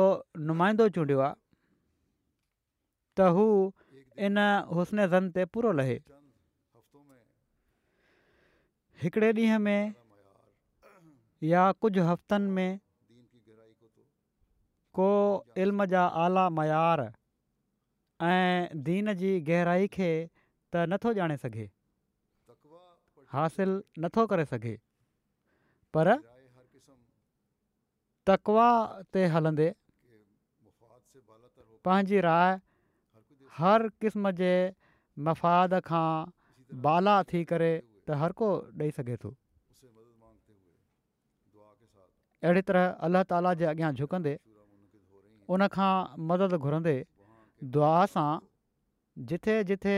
[0.52, 1.34] नुमाइंदो चूंडियो आहे
[3.18, 3.48] त हू
[4.28, 4.40] इन
[5.14, 5.98] ज़न ते पूरो लहे
[9.02, 9.82] हिकिड़े ॾींहुं में
[11.50, 12.80] या कुझु हफ़्तनि में
[15.00, 15.10] को
[15.64, 17.00] इल्म जा आला मयार
[18.28, 20.12] ऐं दीन जी गहराई खे
[20.72, 21.68] त नथो ॼाणे सघे
[23.36, 23.76] हासिलु
[24.06, 24.76] नथो करे सघे
[25.98, 26.08] पर
[29.12, 29.74] ते हलंदे
[31.86, 32.60] पंहिंजी राय
[33.58, 34.54] हर क़िस्म जे
[35.28, 36.08] मफ़ाद खां
[36.88, 37.72] बाला थी करे
[38.08, 38.48] त हर को
[38.82, 39.30] ॾेई सघे थो
[41.60, 44.34] अहिड़ी तरह अलाह ताला जे अॻियां झुकंदे
[45.58, 45.94] उनखां
[46.32, 46.96] मदद घुरंदे
[47.78, 48.28] दुआ सां
[49.32, 49.96] जिथे जिथे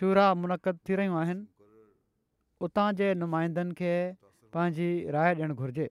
[0.00, 1.48] शूरा मुनक़द थी रहियूं आहिनि
[2.68, 3.92] उतां जे नुमाइंदनि खे
[4.56, 5.88] पंहिंजी राय ॾियणु घुरिजे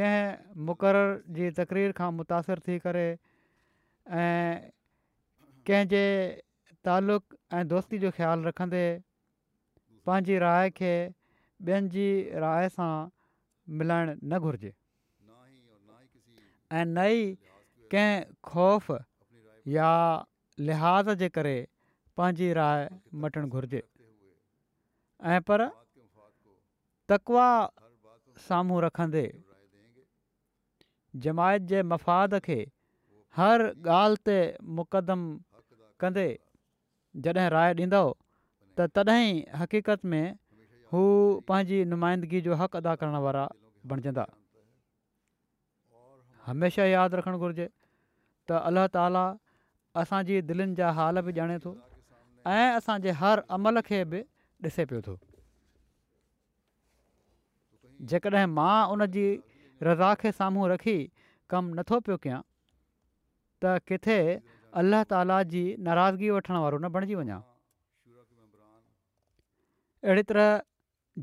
[0.00, 3.06] कंहिं मुक़रर जी तकरीर खां मुतासिरु थी करे
[4.22, 4.70] ऐं
[5.68, 6.04] कंहिंजे
[6.84, 8.84] तालुक़ ऐं दोस्ती जो ख़्यालु रखंदे
[10.06, 10.94] पंहिंजी राय खे
[11.62, 12.06] ॿियनि जी
[12.44, 12.94] राय सां
[13.78, 14.72] मिलाइणु न घुरिजे
[16.74, 17.20] ऐं न ई
[17.94, 18.16] कंहिं
[18.48, 18.88] ख़ौफ़
[19.76, 19.90] या
[20.70, 21.54] लिहाज़ जे करे
[22.22, 22.82] पंहिंजी राय
[23.26, 23.82] मटणु घुरिजे
[25.36, 25.66] ऐं पर
[27.14, 27.46] तकवा
[28.48, 29.22] साम्हूं रखंदे
[31.22, 32.60] जमायत जे मफ़ाद खे
[33.40, 33.62] हर
[34.02, 34.36] ॻाल्हि ते
[34.78, 35.32] मुक़दमु
[36.02, 36.26] कंदे
[37.24, 38.02] जॾहिं राय ॾींदो
[38.78, 39.28] त तॾहिं
[39.60, 40.34] हक़ीक़त में
[40.92, 41.02] हू
[41.48, 43.44] पंहिंजी नुमाइंदगी जो हक़ अदा करण वारा
[43.92, 44.24] बणजंदा
[46.46, 47.66] हमेशह यादि रखणु घुरिजे
[48.50, 49.24] त अल्लाह ताला
[50.02, 51.74] असांजी दिलनि जा हाल बि ॼाणे थो
[52.54, 54.20] ऐं असांजे हर अमल खे बि
[54.68, 55.14] ॾिसे पियो थो
[58.12, 59.26] जेकॾहिं मां उन जी
[59.88, 60.96] रज़ा खे साम्हूं रखी
[61.54, 62.40] कमु नथो पियो कयां
[63.64, 64.18] त किथे
[64.80, 67.38] अल्लाह ताला जी नाराज़गी वठण वारो न बणिजी वञा
[70.04, 70.48] अहिड़ी तरह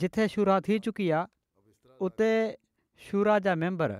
[0.03, 2.31] जिथे शुरा थी चुकी आहे उते
[3.07, 3.91] शुरा जा मेंबर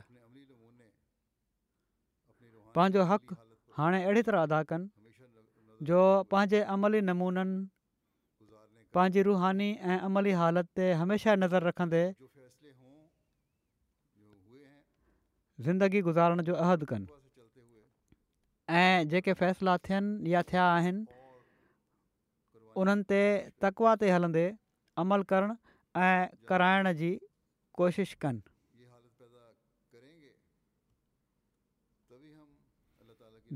[2.78, 3.34] पंहिंजो हक़
[3.80, 4.90] हाणे अहिड़ी तरह अदा कनि
[5.90, 6.00] जो
[6.34, 7.60] पंहिंजे अमली नमूननि
[8.98, 12.04] पंहिंजी रुहानी ऐं अमली हालति ते हमेशह नज़र रखंदे
[15.66, 17.10] ज़िंदगी गुज़ारण जो अहद कनि
[18.78, 21.06] ऐं जेके फ़ैसिला थियनि या थिया आहिनि
[22.82, 23.22] उन्हनि ते
[23.64, 24.44] तकवा ते हलंदे
[25.04, 25.56] अमल करणु
[26.08, 27.10] ऐं कराइण जी
[27.80, 28.42] कोशिश कनि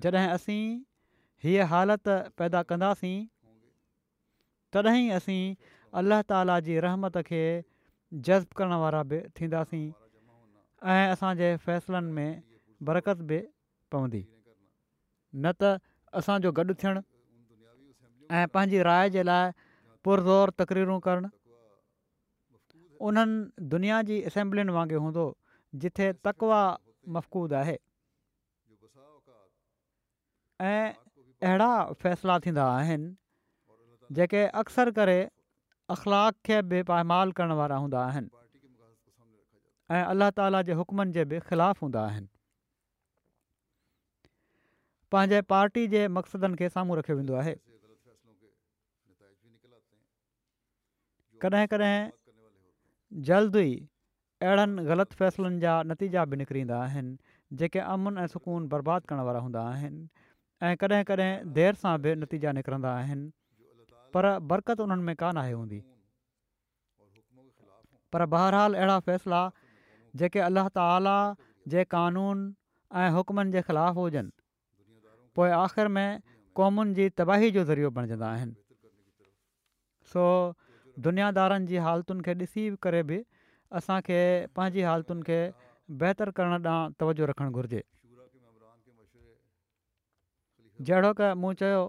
[0.04, 0.64] जॾहिं असीं
[1.44, 3.16] हीअ हालति पैदा कंदासीं
[4.74, 5.56] तॾहिं असीं
[6.02, 7.44] अलाह ताला जी रहमत खे
[8.18, 9.86] जज़्बु करण वारा बि थींदासीं
[10.98, 12.32] ऐं असांजे फ़ैसिलनि में
[12.90, 13.40] बरक़त बि
[13.92, 14.24] पवंदी
[15.42, 15.78] न त
[16.16, 17.00] असांजो गॾु थियणु
[18.38, 19.52] ऐं पंहिंजी राय जे लाइ
[20.04, 21.28] पुरज़ोर तकरीरूं करणु
[23.08, 25.26] उन्हनि दुनिया जी असैम्बलीनि वांगुरु हूंदो
[25.82, 26.60] जिथे तकवा
[27.16, 27.76] मफ़कूद आहे
[30.72, 30.84] ऐं
[31.48, 33.12] अहिड़ा फ़ैसिला थींदा आहिनि
[34.18, 35.20] जेके अक्सर करे
[35.96, 38.30] अख़लाक खे बि पैमालु करण वारा हूंदा आहिनि
[39.98, 42.06] ऐं अलाह ताला जे हुकमनि जे बि ख़िलाफ़ु हूंदा
[45.14, 47.52] पंहिंजे पाटी जे मक़सदनि खे साम्हूं रखियो वेंदो आहे
[51.46, 51.94] कॾहिं कॾहिं
[53.30, 53.76] जल्द ई
[54.48, 59.44] अहिड़नि ग़लति फ़ैसिलनि जा नतीजा बि निकिरींदा आहिनि जेके अमन ऐं सुकून बर्बादु करण वारा
[59.48, 60.04] हूंदा आहिनि
[60.70, 63.32] ऐं कॾहिं कॾहिं देरि सां बि नतीजा निकिरंदा आहिनि
[64.18, 65.82] पर बरकत उन्हनि में कान आहे हूंदी
[68.16, 69.44] पर बहरहाल अहिड़ा फ़ैसिला
[70.22, 71.18] जेके अलाह ताला
[71.76, 72.44] जे कानून
[73.04, 74.42] ऐं हुकमनि जे ख़िलाफ़ु हुजनि
[75.36, 76.22] पोइ आख़िरि में
[76.56, 78.56] क़ौमुनि जी तबाही जो ज़रियो बणजंदा आहिनि
[80.14, 80.22] सो
[81.06, 83.18] दुनियादारनि जी हालतुनि खे ॾिसी करे बि
[83.80, 84.20] असांखे
[84.56, 85.40] पंहिंजी हालतुनि खे
[86.04, 87.82] बहितरु करण ॾांहुं तवजो रखणु घुरिजे
[90.90, 91.82] जहिड़ो क मूं चयो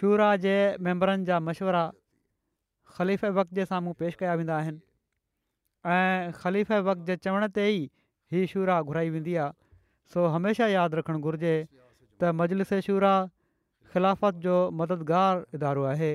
[0.00, 0.54] शूरा जे
[0.86, 1.84] मैंबरनि जा मशवरा
[2.96, 4.84] ख़लीफ़े वक़्त जे साम्हूं पेश कया वेंदा आहिनि
[5.98, 7.88] ऐं वक़्त जे चवण ते ई
[8.32, 9.56] हीउ शूरा घुराई वेंदी आहे
[10.12, 11.54] सो हमेशह यादि रखणु घुरिजे
[12.20, 13.04] त मजलिस शूर
[13.94, 16.10] ख़िलाफ़त जो मददगार इदारो आहे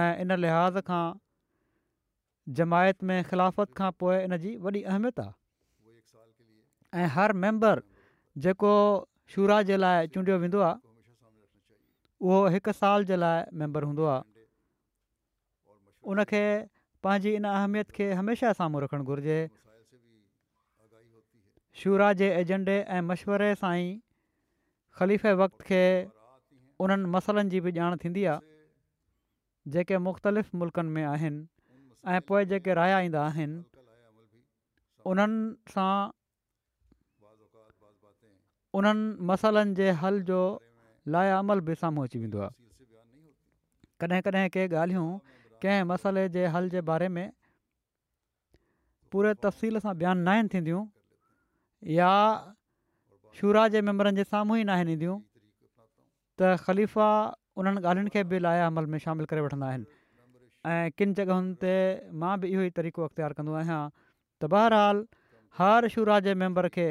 [0.00, 1.04] ऐं इन लिहाज़ खां
[2.60, 5.34] जमायत में ख़िलाफ़त खां पोइ इन जी वॾी अहमियत आहे
[7.04, 7.82] ऐं हर मेंबर
[8.44, 8.74] जेको
[9.34, 10.80] शूरा जे लाइ चूंडियो वेंदो आहे
[12.26, 14.46] उहो हिकु साल जे लाइ मेंबर हूंदो आहे
[16.12, 16.42] उनखे
[17.06, 19.40] पंहिंजी इन अहमियत खे हमेशह साम्हूं रखणु घुरिजे
[21.80, 23.88] शूरा जे एजेंडे ऐं मशवरे सां ई
[25.00, 25.80] ख़लीफ़े वक़्त खे
[26.84, 31.44] उन्हनि मसइलनि जी बि ॼाण थींदी आहे जेके मुख़्तलिफ़ मुल्कनि में आहिनि
[32.14, 33.58] ऐं पोइ जेके रायां ईंदा आहिनि
[35.12, 35.92] उन्हनि सां
[38.80, 40.40] उन्हनि मसइलनि जे हल जो
[41.14, 42.50] लाया अमल बि साम्हूं अची वेंदो आहे
[44.00, 45.08] कॾहिं कॾहिं के ॻाल्हियूं
[45.64, 47.28] कंहिं मसइले जे हल जे बारे में
[49.12, 50.86] पूरे तफ़सील सां बयान न आहिनि
[51.94, 52.10] या
[53.38, 55.18] शूरा जे मैंबरनि जे साम्हूं ई न ईंदियूं
[56.38, 57.08] त ख़लीफ़ा
[57.62, 59.86] उन्हनि ॻाल्हियुनि खे बि लाइ अमल में शामिलु करे वठंदा आहिनि
[60.70, 61.74] ऐं किन जॻहियुनि ते
[62.22, 63.82] मां बि इहो ई तरीक़ो अख़्तियार कंदो आहियां
[64.42, 64.44] त
[65.60, 66.88] हर शूरा जे मैंबर खे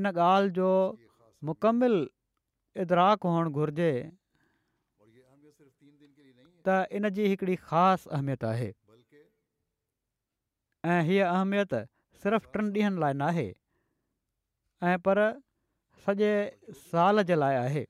[0.00, 0.70] इन ॻाल्हि जो
[1.50, 1.98] मुकमिल
[2.86, 8.72] इदराक हुअणु घुरिजे त इन जी हिकिड़ी ख़ासि अहमियत आहे
[10.96, 11.78] ऐं हीअ अहमियत
[12.24, 13.46] सिर्फ़ु टिनि लाइ
[14.84, 15.18] ऐं पर
[16.04, 16.28] सॼे
[16.76, 17.84] साल जे लाइ आहे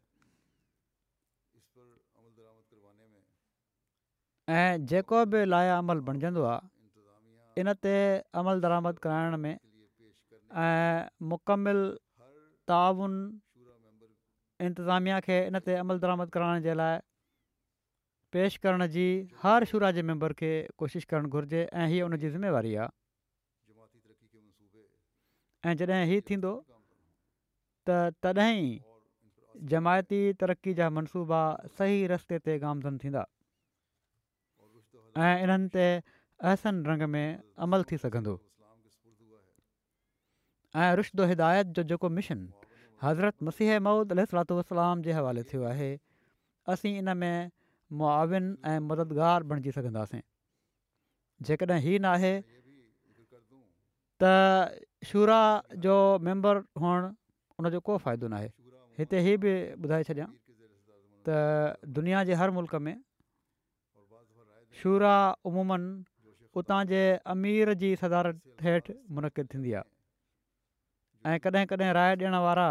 [4.57, 7.95] ऐं जेको बि लाइ अमल बणिजंदो आहे इन ते
[8.43, 11.79] अमल दरामद कराइण में ऐं मुकमिल
[12.69, 13.15] ताउन
[14.67, 16.99] इंतिज़ामिया खे इन ते अमल दरामद कराइण जे लाइ
[18.33, 19.09] पेशि करण जी
[19.43, 22.89] हर शुरा जे मैंबर खे कोशिशि करणु घुरिजे ऐं हीअ उन ज़िमेवारी आहे
[25.71, 26.51] ऐं जॾहिं हीउ थींदो
[27.89, 28.63] त तॾहिं
[29.73, 31.41] जमायती तरक़ी जा मनसूबा
[31.79, 33.23] सही रस्ते ते गामज़न थींदा
[35.27, 37.27] ऐं इन्हनि ते अहसन रंग में
[37.67, 38.35] अमल थी सघंदो
[40.85, 42.43] ऐं रिश्तो हिदायत जो जेको मिशन
[43.03, 45.91] हज़रत मसीह महुूद अलातलाम जे हवाले थियो आहे
[46.75, 47.37] असीं इन में
[48.03, 50.21] मुआिन ऐं मददगार बणिजी सघंदासीं
[51.51, 52.35] जेकॾहिं ही नाहे
[54.23, 54.33] त
[55.13, 55.41] शूरा
[55.87, 55.97] जो
[56.29, 57.09] मैंबर हुअणु
[57.59, 58.51] उन जो को फ़ाइदो न आहे
[58.99, 59.53] हिते इहे बि
[59.85, 60.27] ॿुधाए छॾिया
[61.25, 62.97] त दुनिया जे हर मुल्क में
[64.81, 65.15] शूरा
[65.49, 65.89] अमूमनि
[66.61, 67.01] उतां जे
[67.35, 69.85] अमीर जी सदारत हेठि मुनक़िद थींदी आहे
[71.33, 72.69] ऐं कॾहिं कॾहिं राय ॾियण वारा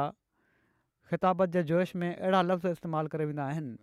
[1.09, 3.75] ख़िताबत जे जोश में अहिड़ा लफ़्ज़ इस्तेमालु करे वेंदा आहिनि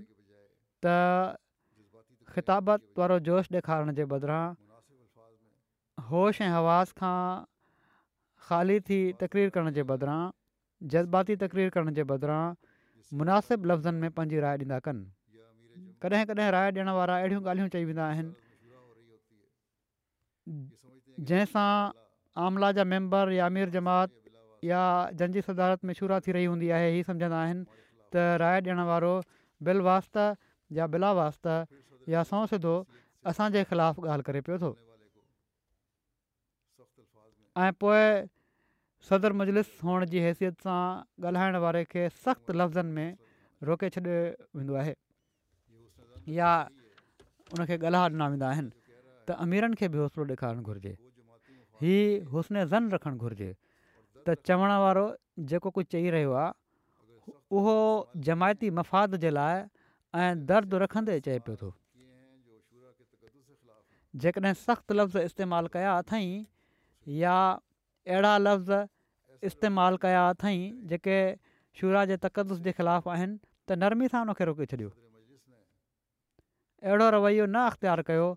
[2.33, 4.41] ख़िताबत वारो जोश ॾेखारण जे बदिरां
[6.09, 7.21] होश ऐं हवास खां
[8.49, 10.19] ख़ाली थी तक़रीर करण जे बदिरां
[10.95, 12.41] जज़्बाती तकरीर करण जे बदिरां
[13.21, 17.85] मुनासिबु लफ़्ज़नि में पंहिंजी राय ॾींदा कनि कॾहिं कॾहिं राय ॾियण वारा अहिड़ियूं ॻाल्हियूं चई
[17.89, 18.31] वेंदा आहिनि
[21.31, 21.71] जंहिंसां
[22.45, 24.13] आमला जा मेंबर या अमीर जमात
[24.71, 24.83] या
[25.23, 27.65] जंजी सदारत में मशूरा थी रही हूंदी आहे इहे सम्झंदा आहिनि
[28.13, 29.13] त राय ॾियणु वारो
[29.71, 30.25] बिल वास्त
[30.77, 31.47] या बिला वास्त
[32.09, 32.73] या सौ सिधो
[33.29, 34.69] असांजे ख़िलाफ़ु ॻाल्हि करे पियो थो
[37.63, 38.01] ऐं पोइ
[39.09, 40.81] सदर मुजलिस हुअण जी हैसियत सां
[41.29, 43.11] ॻाल्हाइण वारे खे सख़्तु लफ़्ज़नि में
[43.69, 44.15] रोके छॾियो
[44.57, 44.93] वेंदो आहे
[46.39, 46.49] या
[47.57, 48.71] उनखे ॻाल्हा ॾिना वेंदा आहिनि
[49.27, 50.93] त अमीरनि खे बि हौसलो ॾेखारणु घुरिजे
[51.81, 51.93] ही
[52.33, 53.51] हुस्ने ज़न रखणु घुरिजे
[54.25, 55.05] त चवण वारो
[55.51, 57.77] जेको कुझु चई रहियो आहे उहो
[58.29, 59.61] जमायती मफ़ाद जे लाइ
[60.23, 61.69] ऐं रखंदे चए पियो थो
[64.15, 66.45] जेकॾहिं सख़्तु लफ़्ज़ इस्तेमालु कया अथई
[67.21, 67.35] या
[68.09, 68.87] अहिड़ा लफ़्ज़
[69.45, 70.57] इस्तेमालु कया अथई
[70.89, 71.15] जेके
[71.79, 73.37] शुरा जे तक़दस जे ख़िलाफ़ आहिनि
[73.69, 74.89] त नरमी सां उनखे रोके छॾियो
[76.89, 78.27] अहिड़ो रवैयो न अख़्तियारु कयो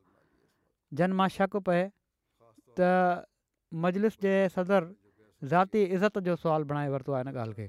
[0.92, 1.88] जन मां शक पए
[2.76, 3.24] त
[3.72, 4.92] मजलिस जे सदर
[5.52, 7.66] ज़ाती इज़त जो सुवालु बणाए वरितो आहे इन ॻाल्हि खे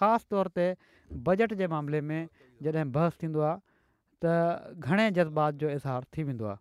[0.00, 0.64] ख़ासि तौर ते
[1.30, 2.26] बजट जे मामले में
[2.62, 3.56] जॾहिं बहस थींदो आहे
[4.24, 6.58] त घणे जज़्बात जो इज़हारु थी वेंदो आहे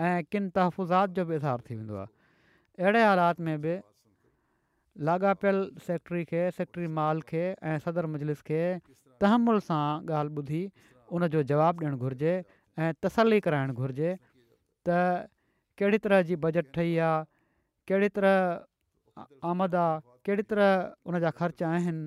[0.00, 2.08] ऐं किन तहफ़ुज़ात जो बि इज़ार थी वेंदो आहे
[2.84, 3.76] अहिड़े हालात में बि
[5.08, 8.60] लाॻापियल सेक्ट्री खे सेक्ट्री माल खे ऐं सदर मुजलिस खे
[9.24, 9.84] तहमुल सां
[10.16, 10.62] ॻाल्हि ॿुधी
[11.16, 12.34] उन जो जवाबु ॾियणु घुरिजे
[12.78, 14.10] ऐं तसली कराइणु घुरिजे
[14.88, 14.98] त
[15.80, 17.24] कहिड़ी तरह जी बजट ठही आहे
[17.88, 20.70] कहिड़ी तरह आमद आहे कहिड़ी तरह
[21.10, 22.04] उन जा ख़र्च आहिनि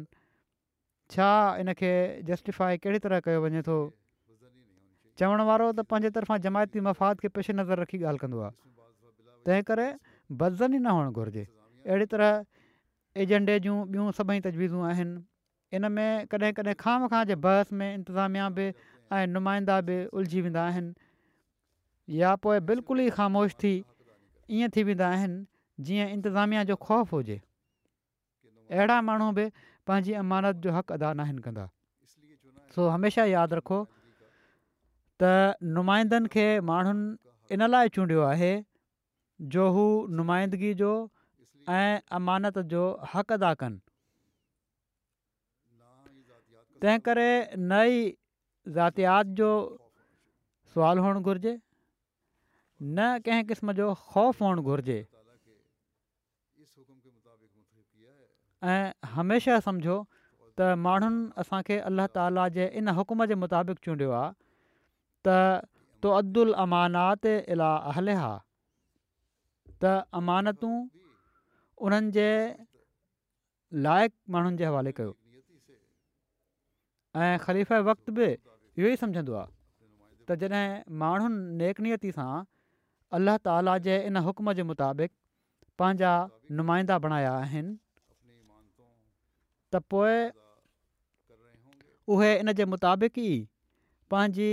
[1.15, 1.29] छा
[1.63, 1.91] इनखे
[2.29, 3.77] जस्टिफाए कहिड़ी तरह कयो वञे थो
[5.19, 8.53] चवण वारो त पंहिंजे तरफ़ां जमायती मफ़ाद खे पेश नज़र रखी ॻाल्हि कंदो आहे
[9.47, 15.17] तंहिं करे वज़न ई न हुअणु घुरिजे अहिड़ी तरह एजेंडे जूं ॿियूं सभई तजवीज़ूं आहिनि
[15.79, 18.69] इन में कॾहिं कॾहिं ख़ाम खां जे बहस में इंतिज़ामिया बि
[19.19, 23.73] ऐं नुमाइंदा बि उलझी वेंदा आहिनि या पोइ बिल्कुलु ई ख़ामोश थी
[24.59, 25.39] ईअं थी वेंदा आहिनि
[25.89, 27.39] जीअं इंतिज़ामिया जो ख़ौफ़ हुजे
[28.79, 29.49] अहिड़ा माण्हू बि
[29.91, 31.67] पंहिंजी अमानत जो हक़ अदा न आहिनि कंदा
[32.77, 33.83] सो हमेशह यादि रखो
[35.23, 37.07] त नुमाइदनि खे माण्हुनि
[37.55, 38.51] इन लाइ चूंडियो आहे
[39.55, 39.83] जो हू
[40.19, 40.91] नुमाइदगी जो
[41.77, 43.81] ऐं अमानत जो हक़ अदा कनि
[46.83, 47.27] तंहिं करे
[47.73, 48.01] नई
[48.77, 49.49] ज़ातियात जो
[50.73, 54.97] सुवाल हुअणु घुरिजे न कंहिं क़िस्म जो ख़ौफ़ हुअणु घुरिजे
[58.73, 58.81] ऐं
[59.17, 59.95] हमेशह सम्झो
[60.59, 64.33] त माण्हुनि असांखे अल्ला ताला जे इन हुकुम जे मुताबिक़ चूंडियो आहे
[65.27, 65.67] त
[66.03, 68.31] तो अब्दुल अमानात इला हले हा
[69.81, 70.75] त अमानतूं
[71.87, 72.29] उन्हनि जे
[73.87, 75.11] लाइक़ु माण्हुनि जे हवाले कयो
[77.23, 78.27] ऐं ख़लीफ़ वक़्त बि
[78.79, 79.51] इहो ई सम्झंदो आहे
[80.27, 82.31] त जॾहिं माण्हुनि नेकनियती सां
[83.19, 85.13] अलाह ताला जे इन हुकम जे मुताबिक़
[85.79, 86.11] पंहिंजा
[86.59, 87.77] नुमाइंदा बणाया आहिनि
[89.75, 89.85] त
[92.41, 93.47] इन जे मुताबिक़ ई
[94.11, 94.51] पंहिंजी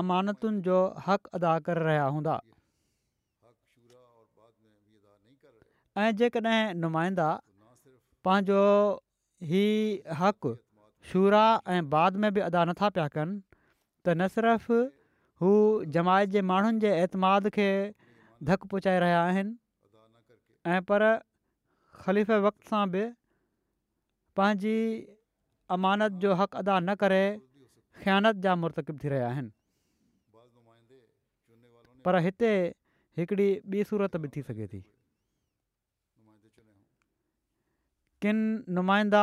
[0.00, 0.76] अमानतुनि जो
[1.06, 2.34] हक़ अदा करे रहिया हूंदा
[6.02, 7.26] ऐं जेकॾहिं नुमाइंदा
[8.26, 8.60] पंहिंजो
[9.50, 9.66] ही
[10.20, 10.48] हक़
[11.10, 11.42] शूरा
[11.74, 13.36] ऐं बाद में बि अदा नथा पिया कनि
[14.04, 14.78] त न सिर्फ़ु
[15.44, 15.52] हू
[15.96, 17.68] जमायत जे माण्हुनि जे एतमाद खे
[18.50, 21.04] धकु पहुचाए रहिया आहिनि पर
[22.04, 23.04] ख़लीफ़े वक़्त सां बि
[24.40, 24.76] पंहिंजी
[25.78, 27.24] अमानत जो हक़ अदा न करे
[28.02, 29.52] ख़्यानत जा मुर्तकिब थी रहिया आहिनि
[32.04, 32.50] पर हिते
[33.18, 34.80] हिकिड़ी ॿी सूरत बि थी सघे थी
[38.24, 38.38] किन
[38.78, 39.22] नुमाइंदा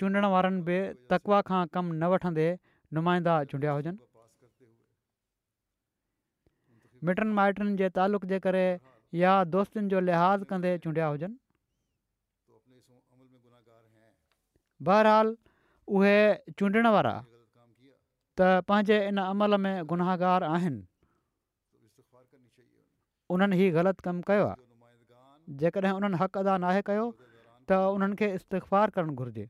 [0.00, 0.78] चूंडण वारनि बि
[1.12, 2.46] तकवा खां कमु न वठंदे
[2.98, 3.98] नुमाइंदा चूंडिया हुजनि
[7.08, 8.64] मिटनि माइटनि जे तालुक़ जे करे
[9.20, 11.38] या दोस्तनि जो लिहाज़ कंदे चूंडिया हुजनि
[14.88, 15.32] बहरहाल
[15.98, 16.18] उहे
[16.58, 17.14] चूंडण वारा
[18.40, 20.82] त पंहिंजे इन अमल में गुनाहगार आहिनि
[23.34, 24.58] उन्हनि ई ग़लति कमु कयो आहे
[25.62, 27.04] जेकॾहिं उन्हनि हक़ अदा नाहे कयो
[27.70, 29.44] त उन्हनि खे इस्तफ़ारु करणु घुरिजे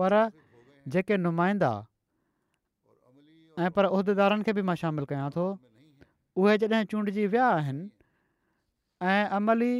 [0.00, 0.14] पर
[0.94, 1.70] जेके नुमाइंदा
[3.64, 5.44] ऐं पर उहिदेदारनि खे बि मां शामिलु कयां थो
[6.40, 7.84] उहे जॾहिं चूंडजी विया आहिनि
[9.40, 9.72] अमली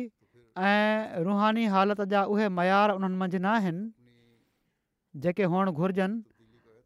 [0.64, 3.88] ऐं रूहानी हालति जा उहे मयार उन्हनि मंझि न आहिनि
[5.24, 6.20] जेके हुअणु घुरिजनि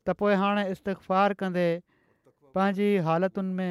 [0.06, 3.70] त पोइ हाणे इस्तिफ़ारु कंदे में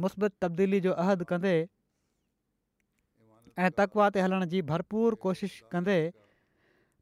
[0.00, 1.52] मुस्बत तब्दीली जो अहद कंदे
[3.64, 5.96] ऐं तकवा ते हलण जी भरपूर कोशिशि कंदे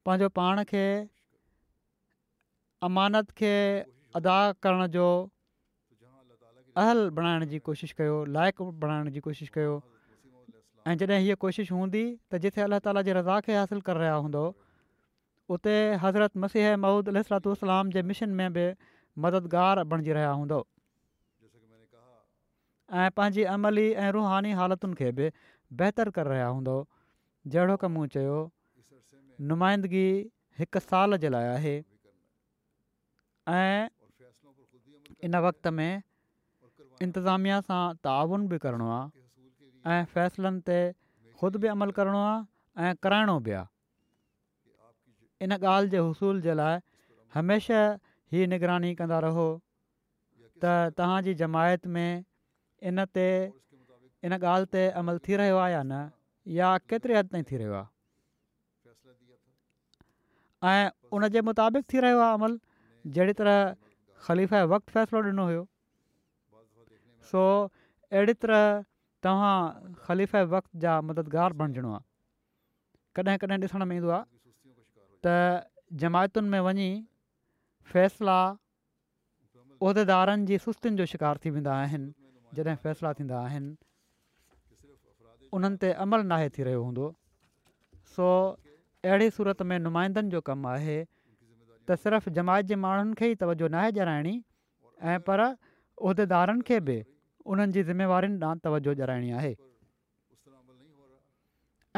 [0.08, 0.82] पंहिंजो पाण खे
[2.88, 3.52] अमानत खे
[4.20, 4.36] अदा
[4.66, 5.04] करण जो
[6.82, 9.78] अहल बणाइण जी कोशिशि कयो लाइक़ु बणाइण जी कोशिशि कयो
[10.90, 14.18] ऐं जॾहिं हीअ कोशिशि हूंदी त जिथे अलाह ताला जी रज़ा खे हासिलु करे रहिया
[14.26, 14.44] हूंदो
[15.56, 15.74] उते
[16.06, 18.66] हज़रत मसीह महूद अल सलातुसलाम जे मिशन में बि
[19.26, 20.62] मददगार बणिजी रहिया हूंदो
[22.98, 25.26] ऐं पंहिंजी अमली ऐं रुहानी हालतुनि खे बि
[25.80, 26.74] बहितरु करे रहिया हूंदो
[27.54, 28.38] जहिड़ो की मूं चयो
[29.50, 30.06] नुमाइंदगी
[30.62, 31.74] हिकु साल जे लाइ आहे
[35.28, 36.02] इन वक़्त में
[37.06, 40.78] इंतिज़ामिया सां ताउन बि करिणो आहे ऐं फ़ैसिलनि ते
[41.42, 43.54] ख़ुदि बि अमल करिणो आहे ऐं कराइणो बि
[45.46, 46.80] इन ॻाल्हि जे हुसूल जे लाइ
[47.34, 49.46] हमेशह ई निगरानी कंदा रहो
[50.64, 51.08] त
[51.44, 52.10] जमायत में
[52.88, 53.24] इन ते
[54.24, 55.92] इन ॻाल्हि ते अमल थी रहियो आहे या न
[56.58, 57.74] या केतिरे हदि ताईं थी रहियो
[60.64, 62.52] आहे ऐं उन मुताबिक़ थी रहियो आहे अमल
[63.16, 63.56] जहिड़ी तरह
[64.26, 65.62] ख़लीफ़ वक़्तु फ़ैसिलो ॾिनो हुयो
[67.30, 67.40] सो
[68.12, 68.62] अहिड़ी तरह
[69.24, 69.56] तव्हां
[70.06, 72.04] ख़लीफ़ वक़्त जा मददगार बणजणो आहे
[73.20, 74.24] कॾहिं कॾहिं ॾिसण में ईंदो आहे
[75.24, 75.26] त
[76.54, 76.90] में वञी
[77.92, 78.38] फ़ैसिला
[79.82, 82.10] उहिदेदारनि जी सुस्तियुनि जो शिकार थी वेंदा आहिनि
[82.56, 87.06] जॾहिं फ़ैसिला थींदा आहिनि अमल नाहे थी रहियो हूंदो
[88.16, 88.26] सो
[89.04, 90.98] अहिड़ी सूरत में नुमाइंदनि जो कमु आहे
[91.88, 93.90] त सिर्फ़ु जमाइत जे माण्हुनि खे ई तवजो नाहे
[95.10, 96.96] ऐं पर उहिदेदारनि खे बि
[97.52, 99.54] उन्हनि जी ज़िम्मेवारियुनि ॾांहुं तवजो ॼराइणी आहे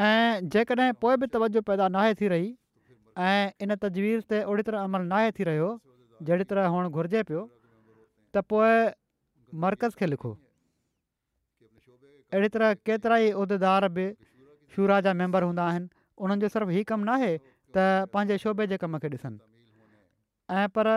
[0.09, 2.47] ऐं जेकॾहिं पोइ बि तवजो पैदा नाहे थी रही
[3.27, 5.67] ऐं इन तजवीज़ ते ओड़ी तरह अमल नाहे थी रहियो
[6.29, 7.41] जहिड़ी तरह हुअणु घुरिजे पियो
[8.37, 8.41] त
[9.61, 10.31] मर्कज़ खे लिखो
[12.33, 14.05] अहिड़ी तरह केतिरा ई उहिदेदार बि
[14.75, 15.87] शूरा जा मेंबर हूंदा आहिनि
[16.25, 17.29] उन्हनि जो सिर्फ़ु हीअ कमु नाहे
[17.77, 19.39] त पंहिंजे शोबे जे कम खे ॾिसनि
[20.61, 20.89] ऐं पर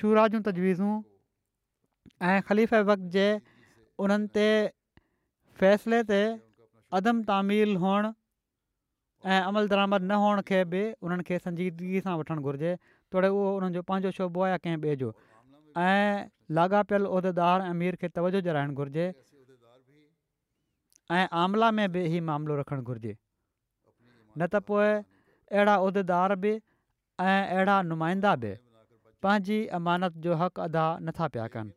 [0.00, 0.94] शूरा जूं तजवीज़ूं
[2.30, 3.26] ऐं ख़लीफ़े वक़्त जे
[4.06, 4.48] उन्हनि ते
[5.60, 6.20] फ़ैसिले ते
[7.00, 8.10] अदम तामील हुअण
[9.32, 12.72] ऐं अमल दरामद न हुअण खे बि उन्हनि खे संजीदगी सां वठणु घुरिजे
[13.12, 15.12] तोड़े उहो उन्हनि जो पंहिंजो शोबो आहे या कंहिं ॿिए जो
[15.78, 19.06] ऐं लाॻापियल उहिदेदार ऐं अमीर खे तवजो जराइणु घुरिजे
[21.16, 23.16] ऐं आमला में बि इहो मामिलो रखणु घुरिजे
[24.38, 26.52] न त पोइ अहिड़ा उहिदेदार बि
[27.20, 28.52] ऐं अहिड़ा नुमाइंदा बि
[29.22, 31.72] पंहिंजी अमानत जो हक़ अदा नथा पिया कनि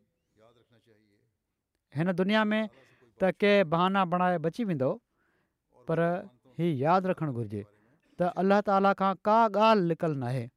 [1.95, 2.63] हिन दुनिया में
[3.21, 4.91] त कंहिं बहाना बणाए बची वेंदो
[5.87, 5.99] पर
[6.59, 7.63] हीउ यादि रखणु घुरिजे
[8.19, 10.47] त अलाह ताला खां का ॻाल्हि लिकल नाहे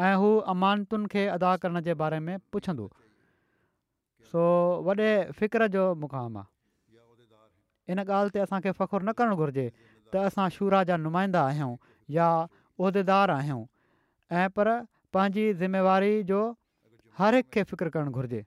[0.00, 2.86] ऐं हू अमानतुनि खे अदा करण जे बारे में पुछंदो
[4.30, 4.42] सो
[4.88, 9.66] वॾे फ़िक्र जो मुक़ामु आहे इन ॻाल्हि ते असांखे फ़खुरु न करणु घुरिजे
[10.12, 11.70] त असां शूरा जा नुमाइंदा आहियूं
[12.18, 12.26] या
[12.84, 13.62] उहिदेदार आहियूं
[14.42, 14.68] ऐं पर
[15.16, 16.40] पंहिंजी ज़िम्मेवारी जो
[17.20, 18.44] हरहिक खे फ़िक्रु करणु घुरिजे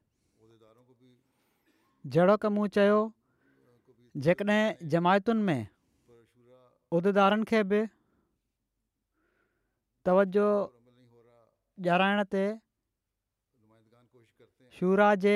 [2.15, 2.99] जहिड़ो क मूं चयो
[4.29, 5.59] जेकॾहिं जमायतुनि में
[6.97, 7.81] उहिदेदारनि खे बि
[10.05, 10.45] तवजो
[11.89, 12.43] ॼाराइण ते
[14.79, 15.35] शूरा जे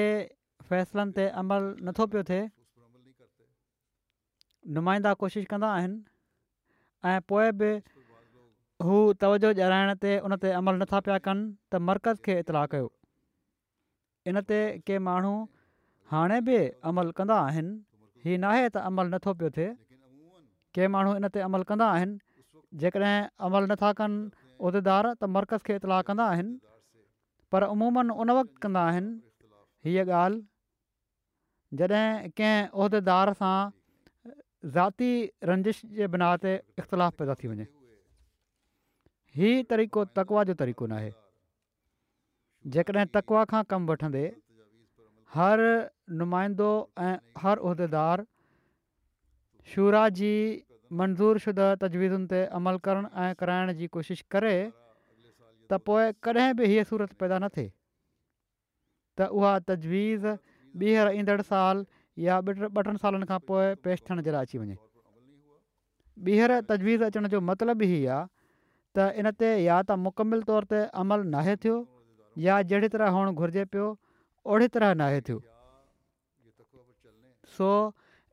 [0.70, 2.42] फ़ैसिलनि ते अमल नथो पियो थिए
[4.78, 5.98] नुमाइंदा कोशिशि कंदा आहिनि
[7.10, 7.72] ऐं पोइ बि
[8.86, 12.88] हू तवजो ॼाणाइण ते उन ते अमल नथा पिया कनि त मर्कज़ खे इतलाउ कयो
[14.32, 15.34] इन ते के माण्हू
[16.14, 16.58] हाणे बि
[16.92, 17.74] अमल कंदा आहिनि
[18.26, 19.72] हीउ न त अमल नथो पियो थिए
[20.76, 22.20] के माण्हू इन ते अमल कंदा आहिनि
[22.82, 26.54] जेकॾहिं अमल नथा कनि उहिदेदार त मर्कज़ खे इतलाउ कंदा आहिनि
[27.52, 29.12] पर अमूमनि उन वक़्तु कंदा आहिनि
[29.86, 30.42] हीअ ॻाल्हि
[31.82, 33.58] जॾहिं कंहिं उहिदेदार सां
[34.76, 35.10] ज़ाती
[35.52, 37.66] रंजिश जे बिना ते इख़्तिलाफ़ु पैदा थी वञे
[39.40, 41.12] हीउ तरीक़ो तकवा जो तरीक़ो न आहे
[42.76, 44.24] जेकॾहिं तकवा खां कमु वठंदे
[45.36, 45.62] हर
[46.22, 46.70] नुमाइंदो
[47.08, 48.26] ऐं हर उहिदेदार
[49.74, 50.32] शूरा जी
[51.00, 54.56] मंज़ूर शुदा तजवीज़ुनि ते अमल करणु ऐं कराइण जी कोशिशि करे
[55.72, 57.72] त पोइ कॾहिं बि हीअ सूरत पैदा न थिए
[59.18, 61.84] त उहा तजवीज़ ॿीहर ईंदड़ साल
[62.28, 64.78] या ॿ टिनि सालनि खां पोइ पेश थियण जे लाइ अची वञे
[66.30, 68.30] ॿीहर तजवीज़ अचण जो मतिलबु ई आहे
[68.98, 71.76] त इन ते या त मुकमिल तौर ते अमल नाहे थियो
[72.48, 73.88] या जहिड़ी तरह हुअणु घुरिजे पियो
[74.54, 75.44] ओड़ी तरह नाहे थियो
[77.60, 77.72] सो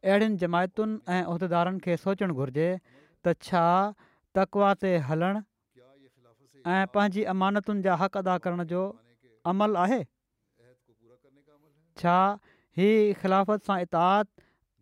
[0.04, 2.68] अहिड़ियुनि जमायतुनि ऐं उदेदारनि खे सोचणु घुरिजे
[3.24, 3.62] त छा
[4.34, 5.40] तकवा ते हलणु
[6.74, 8.82] ऐं पंहिंजी हक़ अदा करण जो
[9.52, 10.00] अमल आहे
[12.02, 12.16] छा
[12.78, 12.88] ई
[13.20, 14.26] ख़िलाफ़त सां इताद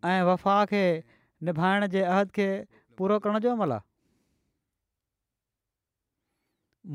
[0.09, 0.83] ऐं वफ़ा खे
[1.45, 2.49] निभाइण जे अहद खे
[2.97, 3.83] पूरो करण जो अमल आहे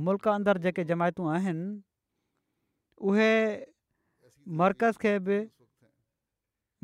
[0.09, 1.67] मुल्क़ अंदरि जेके जमायतूं आहिनि
[3.07, 3.33] उहे
[4.63, 5.39] मर्कज़ खे बि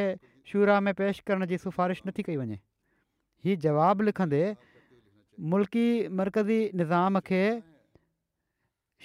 [0.52, 2.58] शूरा में पेश करण जी सिफ़ारिश नथी कई वञे
[3.48, 4.42] हीअ जवाबु लिखंदे
[5.54, 5.86] मुल्की
[6.22, 7.44] मरकज़ी निज़ाम खे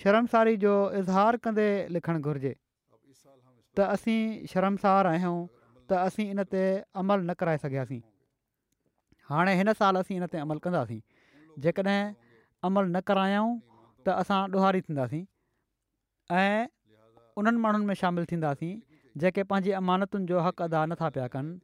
[0.04, 6.64] शर्मसारी जो इज़हार कंदे लिखणु घुरिजे त असीं शर्मसार आहियूं त असीं इन ते
[7.04, 8.02] अमल न कराए सघियासीं
[9.30, 11.00] हाणे हिन साल असीं इन ते अमल कंदासीं
[11.66, 12.02] जेकॾहिं
[12.68, 13.48] अमल न करायूं
[14.06, 15.22] त असां ॾुहारी थींदासीं
[16.42, 16.66] ऐं
[17.40, 18.72] उन्हनि माण्हुनि में शामिलु थींदासीं
[19.24, 21.54] जेके पंहिंजी अमानतुनि जो हक़ अदा नथा पिया कनि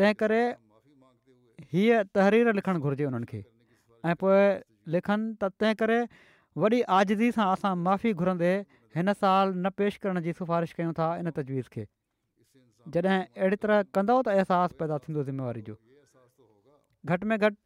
[0.00, 0.40] तंहिं करे
[1.72, 3.40] हीअ तहरीर लिखणु घुरिजे उन्हनि खे
[4.08, 4.42] ऐं पोइ
[4.96, 5.98] लिखनि त तंहिं करे
[6.64, 8.52] वॾी आज़दी सां असां माफ़ी घुरंदे
[8.98, 11.84] हिन साल न पेश करण जी सिफारिश कयूं था इन तजवीज़ खे
[12.96, 15.78] जॾहिं अहिड़ी तरह कंदो त अहसासु पैदा थींदो ज़िमेवारी जो
[17.12, 17.56] घटि में घटि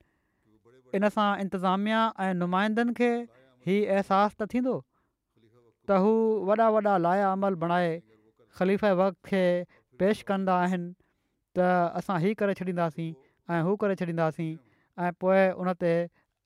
[0.97, 4.75] इन सां इंतिज़ामिया ऐं नुमाइंदनि खे ई अहसासु त थींदो
[5.89, 6.11] त हू
[6.51, 7.93] वॾा वॾा लाया अमल बणाए
[8.59, 9.45] ख़लीफ़ वक़्तु खे
[10.03, 10.91] पेश कंदा आहिनि
[11.59, 11.69] त
[12.03, 13.09] असां हीअ करे छॾींदासीं
[13.53, 14.51] ऐं हू करे छॾींदासीं
[15.07, 15.93] ऐं पोइ उन ते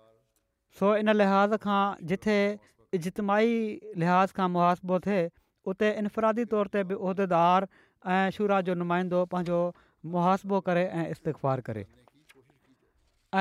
[0.79, 2.37] सो इन लिहाज़ खां जिथे
[3.03, 3.53] जितमाई
[4.03, 5.23] लिहाज़ खां मुआसिबो थिए
[5.71, 7.67] उते इनफ़रादी तौर ते बि उहिदेदार
[8.15, 9.59] ऐं शुरूआति जो नुमाइंदो पंहिंजो
[10.15, 11.85] मुआसिबो करे ऐं इस्तिक़ार करे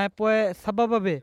[0.00, 1.14] ऐं पोइ सबब बि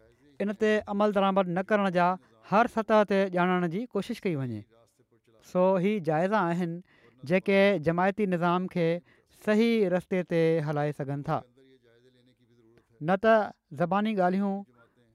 [0.45, 2.07] इन ते अमल दरामद न करण जा
[2.51, 4.63] हर सतह ते ॼाणण जी कोशिशि कई वञे
[5.53, 6.81] सो इहे जाइज़ा आहिनि
[7.31, 7.59] जेके
[7.89, 8.87] जमायती निज़ाम खे
[9.45, 13.37] सही रस्ते ते हलाए सघनि था न त
[13.83, 14.53] ज़बानी ॻाल्हियूं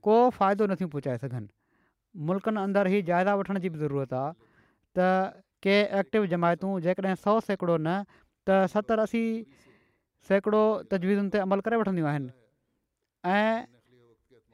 [0.09, 1.49] को फ़ाइदो नथियूं पहुचाए सघनि
[2.25, 4.33] मुल्कनि अंदरि ई जाइदा वठण जी बि ज़रूरत आहे
[4.97, 4.99] त
[5.64, 7.97] कंहिं एक्टिव जमायतूं जेकॾहिं सौ सैकड़ो न
[8.49, 9.23] त सतरि असी
[10.29, 10.62] सैकड़ो
[10.93, 12.33] तजवीज़नि ते अमल करे वठंदियूं आहिनि
[13.37, 13.53] ऐं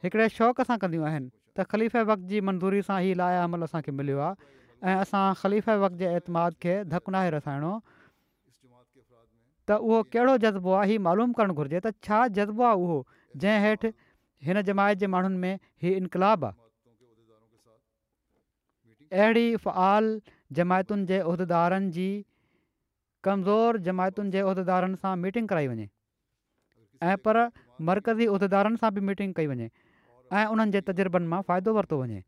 [0.06, 3.92] हिकिड़े शौक़ु सां कंदियूं आहिनि त ख़लीफ़े वक़्त जी मंज़ूरी सां इहा लाया अमल असांखे
[4.00, 7.72] मिलियो आहे ऐं ख़लीफ़े वक़्त जे एतमाद खे धकुनाहे रसाइणो
[9.68, 12.98] त उहो कहिड़ो जज़्बो आहे मालूम करणु घुरिजे त छा जज़्बो आहे उहो
[13.44, 13.92] जंहिं हेठि
[14.48, 16.50] हिन जमायत जे माण्हुनि में हीउ आहे
[19.12, 20.06] अहिड़ी फ़आल
[20.58, 22.06] जमायतुनि जे अहिदेदारनि जी
[23.26, 25.88] कमज़ोर जमायतुनि जे उहिदारनि सां मीटिंग कराई वञे
[27.10, 27.38] ऐं पर
[27.90, 29.68] मर्कज़ी उहिदेदारनि सां बि मीटिंग कई वञे
[30.40, 32.22] ऐं उन्हनि जे तजुर्बनि मां फ़ाइदो वरितो वञे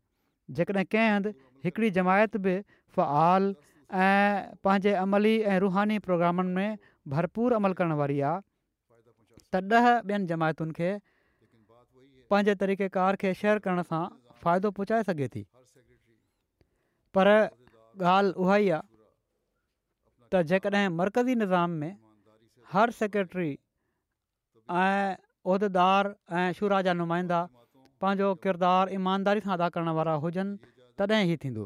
[0.59, 1.33] जेकॾहिं कंहिं हंधि
[1.69, 2.55] हिकिड़ी जमायत बि
[2.99, 3.49] फ़ाल
[4.03, 6.79] ऐं पंहिंजे अमली ऐं रुहानी प्रोग्रामनि में
[7.17, 8.45] भरपूर अमल करण वारी आहे
[9.53, 10.93] त ॾह ॿियनि जमायतुनि खे
[12.33, 14.03] पंहिंजे तरीक़ेकार खे शेयर करण सां
[14.45, 15.43] फ़ाइदो पहुचाए सघे थी
[17.17, 17.29] पर
[18.13, 18.83] ॻाल्हि उहा ई आहे
[20.31, 21.93] त जेकॾहिं मर्कज़ी निज़ाम में
[22.75, 23.51] हर सेक्रेटरी
[24.83, 25.15] ऐं
[25.51, 27.39] उहिदेदार ऐं शुरा जा नुमाइंदा
[28.03, 31.63] पंहिंजो किरदारु ईमानदारी सां अदा करण वारा हुजनि तॾहिं ई थींदो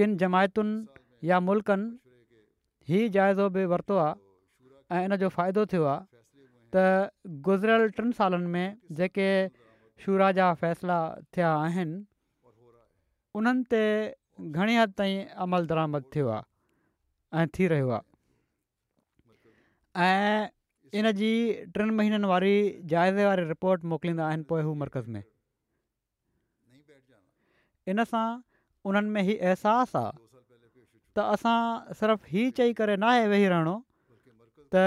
[0.00, 0.74] किनि जमायतुनि
[1.32, 1.86] या मुल्कनि
[2.98, 6.06] ई जाइज़ो बि वरितो आहे ऐं इन जो फ़ाइदो थियो आहे
[6.74, 6.86] त
[7.48, 8.66] गुज़रियल टिनि सालनि में
[8.98, 9.30] जेके
[10.02, 10.98] शुरा जा फ़ैसिला
[11.36, 11.50] थिया
[13.38, 13.80] उन्हनि ते
[14.40, 17.90] घणी हदि ताईं अमल दरामद थियो आहे थी रहियो
[20.04, 20.48] आहे
[20.98, 21.30] इन जी
[21.76, 22.54] टिनि महीननि वारी
[22.92, 25.22] जाइज़े वारी रिपोट मोकिलींदा आहिनि पोइ हू मर्कज़ में
[27.90, 30.12] उन्हनि में हीउ अहसासु आहे
[31.18, 31.58] त असां
[32.00, 33.74] सिर्फ़ु हीउ चई करे नाहे वेही रहणो
[34.74, 34.82] त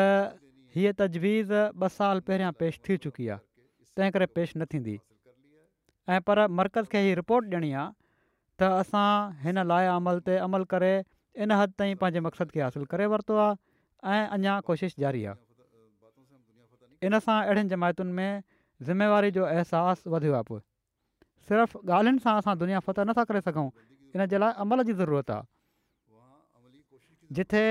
[0.76, 3.44] हीअ तजवीज़ ॿ साल पहिरियां पेश थी चुकी आहे
[3.98, 4.96] तंहिं करे पेश न थींदी
[6.16, 7.91] ऐं पर मर्कज़ खे हीअ रिपोर्ट ॾियणी आहे
[8.64, 10.93] त असां हिन लाइ अमल ते अमल करे
[11.43, 13.55] इन हद ताईं पंहिंजे मक़सद खे हासिलु करे वरितो आहे
[14.18, 18.41] ऐं अञा कोशिशि जारी आहे इन सां अहिड़ियुनि जमायतुनि में
[18.89, 20.59] ज़िमेवारी जो अहसासु वधियो आहे पोइ
[21.47, 23.66] सिर्फ़ु ॻाल्हियुनि सां असां दुनिया फ़तह नथा करे सघूं
[24.16, 27.64] इन जे लाइ अमल जी ज़रूरत आहे जिथे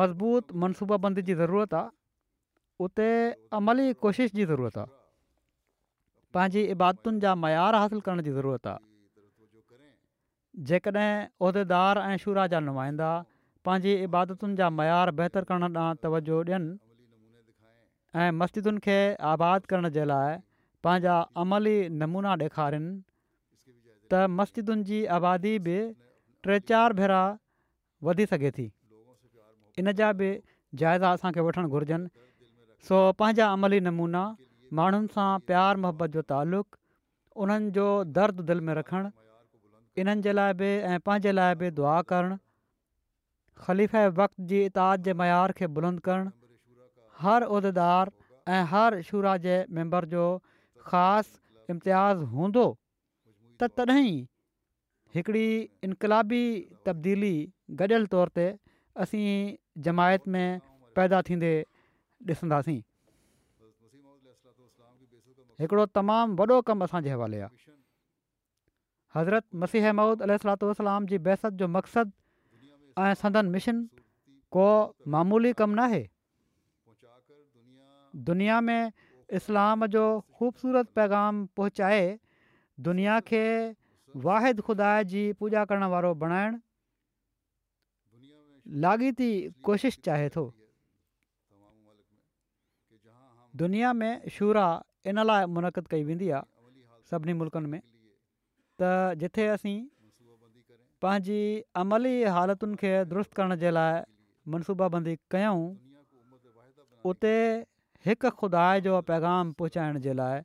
[0.00, 3.10] मज़बूत मनसूबाबंदी जी ज़रूरत आहे उते
[3.60, 4.96] अमली कोशिश जी ज़रूरत आहे
[6.36, 8.91] पंहिंजी इबादतुनि जा मयार हासिलु करण जी ज़रूरत आहे
[10.58, 13.10] जेकॾहिं उहिदेदार ऐं शूरा जा नुमाइंदा
[13.66, 16.70] पंहिंजी इबादतुनि जा मयारु बहितरु करण ॾांहुं तवजो ॾियनि
[18.22, 18.96] ऐं मस्तजिदुनि खे
[19.32, 20.30] आबाद करण जे लाइ
[20.84, 22.90] पंहिंजा अमली नमूना ॾेखारीनि
[24.10, 25.78] त मस्जिदुनि जी आबादी बि
[26.48, 27.22] टे चारि भेरा
[28.10, 28.66] वधी सघे थी
[29.84, 30.30] इन जा बि
[30.84, 34.24] जाइज़ा असांखे वठणु घुरिजनि सो पंहिंजा अमली नमूना
[34.82, 36.78] माण्हुनि सां प्यारु मोहबत जो तालुक़ु
[37.44, 37.88] उन्हनि जो
[38.20, 39.08] दर्द दिलि में रखणु
[40.00, 42.36] इन्हनि जे लाइ बि ऐं पंहिंजे लाइ बि दुआ करणु
[43.64, 46.30] ख़लीफ़े वक़्त जी इताद जे मयार खे बुलंद करणु
[47.24, 48.10] हर उहिदेदार
[48.56, 50.24] ऐं हर शुरा जे मेंबर जो
[50.88, 51.38] ख़ासि
[51.74, 52.64] इम्तियाज़ हूंदो
[53.62, 55.50] त तॾहिं
[55.86, 56.42] इनकलाबी
[56.88, 57.34] तब्दीली
[57.82, 58.46] गॾियल तौर ते
[59.04, 59.28] असीं
[59.88, 60.48] जमायत में
[60.96, 61.52] पैदा थींदे
[62.32, 62.80] ॾिसंदासीं
[65.60, 67.40] हिकिड़ो तमामु वॾो कमु असांजे हवाले
[69.16, 70.36] हज़रत मसीह महूद अल
[71.12, 73.82] जी बहसत जो मक़सदु ऐं संदन मिशन
[74.54, 74.64] को
[75.12, 76.02] मामूली कमु नाहे
[78.28, 78.92] दुनिया में
[79.40, 80.04] इस्लाम जो
[80.36, 82.02] ख़ूबसूरत पैगाम पहुचाए
[82.88, 83.42] दुनिया खे
[84.28, 86.58] वाहिद खुदा जी पूॼा करणु वारो बणाइणु
[88.84, 89.30] लाॻीती
[89.68, 90.44] कोशिशि चाहे थो
[93.64, 94.66] दुनिया में शूरा
[95.12, 96.44] इन लाइ मुनक़द कई वेंदी आहे
[97.10, 97.80] सभिनी मुल्कनि में
[99.20, 99.78] जिथे असीं
[101.02, 101.40] पंहिंजी
[101.82, 104.00] अमली हालतुनि खे दुरुस्त करण जे लाइ
[104.54, 105.62] मनसूबा बंदी कयूं
[107.12, 107.34] उते
[108.06, 110.42] हिकु खुदा जो पैगाम पहुचाइण जे लाइ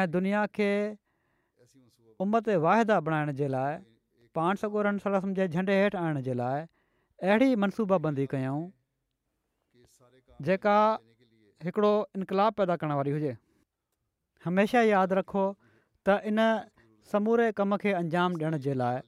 [0.00, 0.70] ऐं दुनिया खे
[2.24, 3.76] उमत वाहिदा बणाइण जे लाइ
[4.38, 6.62] पाण सगोरन सरसम जे झंडे हेठि आणण जे लाइ
[7.28, 8.60] अहिड़ी मनसूबाबंदी कयूं
[10.48, 10.76] जेका
[11.64, 13.32] हिकिड़ो इनक़ाबु पैदा करण वारी हुजे
[14.48, 15.48] हमेशह यादि रखो
[16.08, 16.38] त इन
[17.12, 18.98] समूरे कम खे अंजाम ॾियण जे लाइ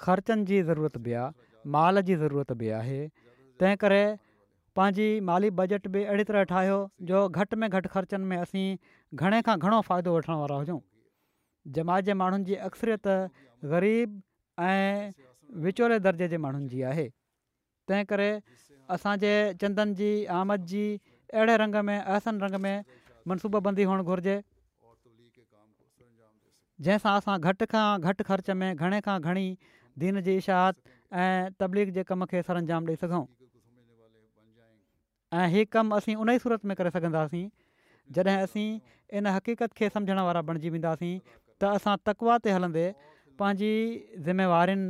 [0.00, 2.96] ख़र्चनि जी ज़रूरत बि आहे माल जी ज़रूरत बि आहे
[3.60, 4.00] तंहिं करे
[4.80, 6.76] पंहिंजी माली बजट बि अहिड़ी तरह ठाहियो
[7.10, 8.66] जो घटि में घटि ख़र्चनि में असीं
[9.24, 10.78] घणे खां घणो फ़ाइदो वठण वारा हुजूं
[11.78, 13.08] जमात जे माण्हुनि जी अक्सरियत
[13.72, 14.20] ग़रीब
[14.66, 17.06] ऐं विचोले दर्जे जे माण्हुनि जी आहे
[17.92, 18.28] तंहिं करे
[18.98, 19.32] असांजे
[19.64, 20.10] चंदनि जी
[20.40, 20.84] आमद जी
[21.38, 23.00] अहिड़े रंग में अहसन रंग में
[23.32, 24.36] मनसूबंदी हुअणु घुरिजे
[26.84, 29.44] जंहिंसां असां घटि खां घटि ख़र्च में घणे खां घणी
[30.02, 33.22] दीन जी इशाहत ऐं तबलीग जे कम खे सर अंजाम ॾेई सघूं
[35.38, 37.44] ऐं हीअ कमु असीं उन ई सूरत में करे सघंदासीं
[38.18, 38.68] जॾहिं असीं
[39.18, 42.86] इन हक़ीक़त खे सम्झण वारा बणिजी वेंदासीं त असां तकवा ते हलंदे
[43.40, 43.72] पंहिंजी
[44.28, 44.88] ज़िम्मेवारियुनि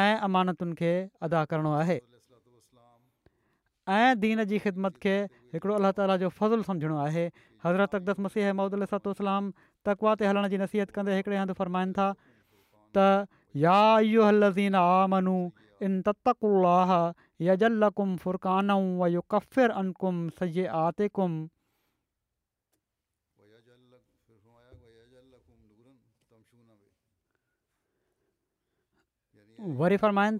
[0.00, 0.92] ऐं अमानतुनि खे
[1.28, 1.98] अदा करिणो आहे
[3.98, 5.16] ऐं दीन जी ख़िदमत खे
[5.54, 7.24] हिकिड़ो अलाह ताला जो फज़लु सम्झणो आहे
[7.64, 9.50] हज़रत अकदस मसीह महदतोलाम
[9.88, 11.92] तकवा ते हलण जी नसीहत कंदे हिकिड़े हंधि फ़रमाइनि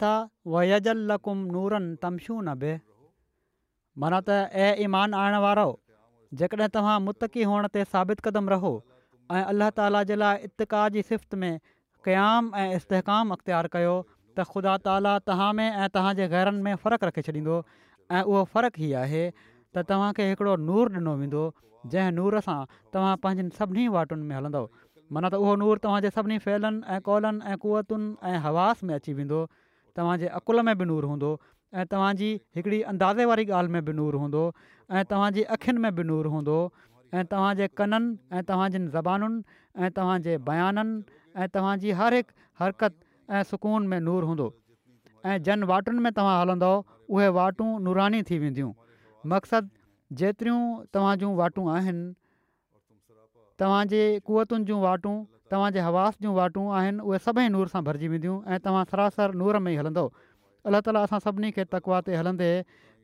[0.02, 0.12] था
[3.98, 5.70] माना त ऐं ईमान आणण वारो
[6.38, 8.72] जेकॾहिं तव्हां मुतक़ी हुअण ते साबित क़दम रहो
[9.32, 11.58] ऐं अलाह ताला जे लाइ इतका जी सिफ़्त में
[12.04, 13.96] क़यामु ऐं इस्तेकाम अख़्तियार कयो
[14.38, 17.56] त ख़ुदा ताला तव्हां में ऐं तव्हांजे ग़रनि में फ़र्क़ु रखे छॾींदो
[18.16, 19.24] ऐं उहो फ़र्क़ु ई आहे
[19.76, 21.42] त तव्हांखे हिकिड़ो नूर ॾिनो वेंदो
[21.92, 22.60] जंहिं नूर सां
[22.94, 24.62] तव्हां पंहिंजनि सभिनी वाटुनि में हलंदो
[25.12, 29.12] माना त उहो नूर तव्हांजे सभिनी फैलनि ऐं कॉलनि ऐं कुवतुनि ऐं हवास में अची
[29.20, 29.44] वेंदो
[29.96, 31.30] तव्हांजे अक़ुल में बि नूर हूंदो
[31.74, 34.40] ऐं तव्हांजी हिकिड़ी अंदाज़े वारी ॻाल्हि में बि नूर हूंदो
[34.90, 36.56] ऐं तव्हांजी अख़ियुनि में बि नूर हूंदो
[37.16, 39.40] ऐं तव्हांजे कननि ऐं तव्हांजी ज़बानुनि
[39.80, 42.26] ऐं तव्हांजे बयाननि ऐं तव्हांजी हरहिक
[42.60, 42.94] हरकत
[43.30, 44.52] ऐं सुकून में नूर हूंदो
[45.24, 48.72] ऐं जन वाटुनि में तव्हां हलंदव उहे वाटूं नूरानी थी वेंदियूं
[49.32, 50.60] मक़सदु जेतिरियूं
[50.94, 52.04] तव्हां जूं वाटूं आहिनि
[53.62, 55.14] तव्हांजे कुवतुनि जूं वाटूं
[55.50, 59.58] तव्हांजे हवास जूं वाटूं आहिनि उहे सभई नूर सां भरिजी वेंदियूं ऐं तव्हां सरासर नूर
[59.66, 60.10] में ई हलंदव
[60.70, 62.48] अल्लाह ताला असां सभिनी खे तकवा ते हलंदे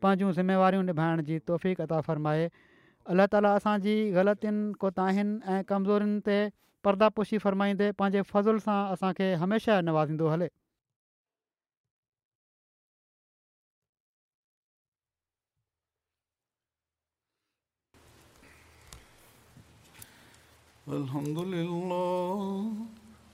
[0.03, 2.45] पंहिंजूं ज़िम्मेवारियूं निभाइण जी तौफ़ीक़ता फ़रमाए
[3.15, 6.37] अल्ला ताला असांजी ग़लतियुनि कोताहिनि ऐं कमज़ोरनि ते
[6.87, 10.49] परदापुछी फ़रमाईंदे पंहिंजे फ़ज़ुल सां असांखे हमेशह निवाजी हले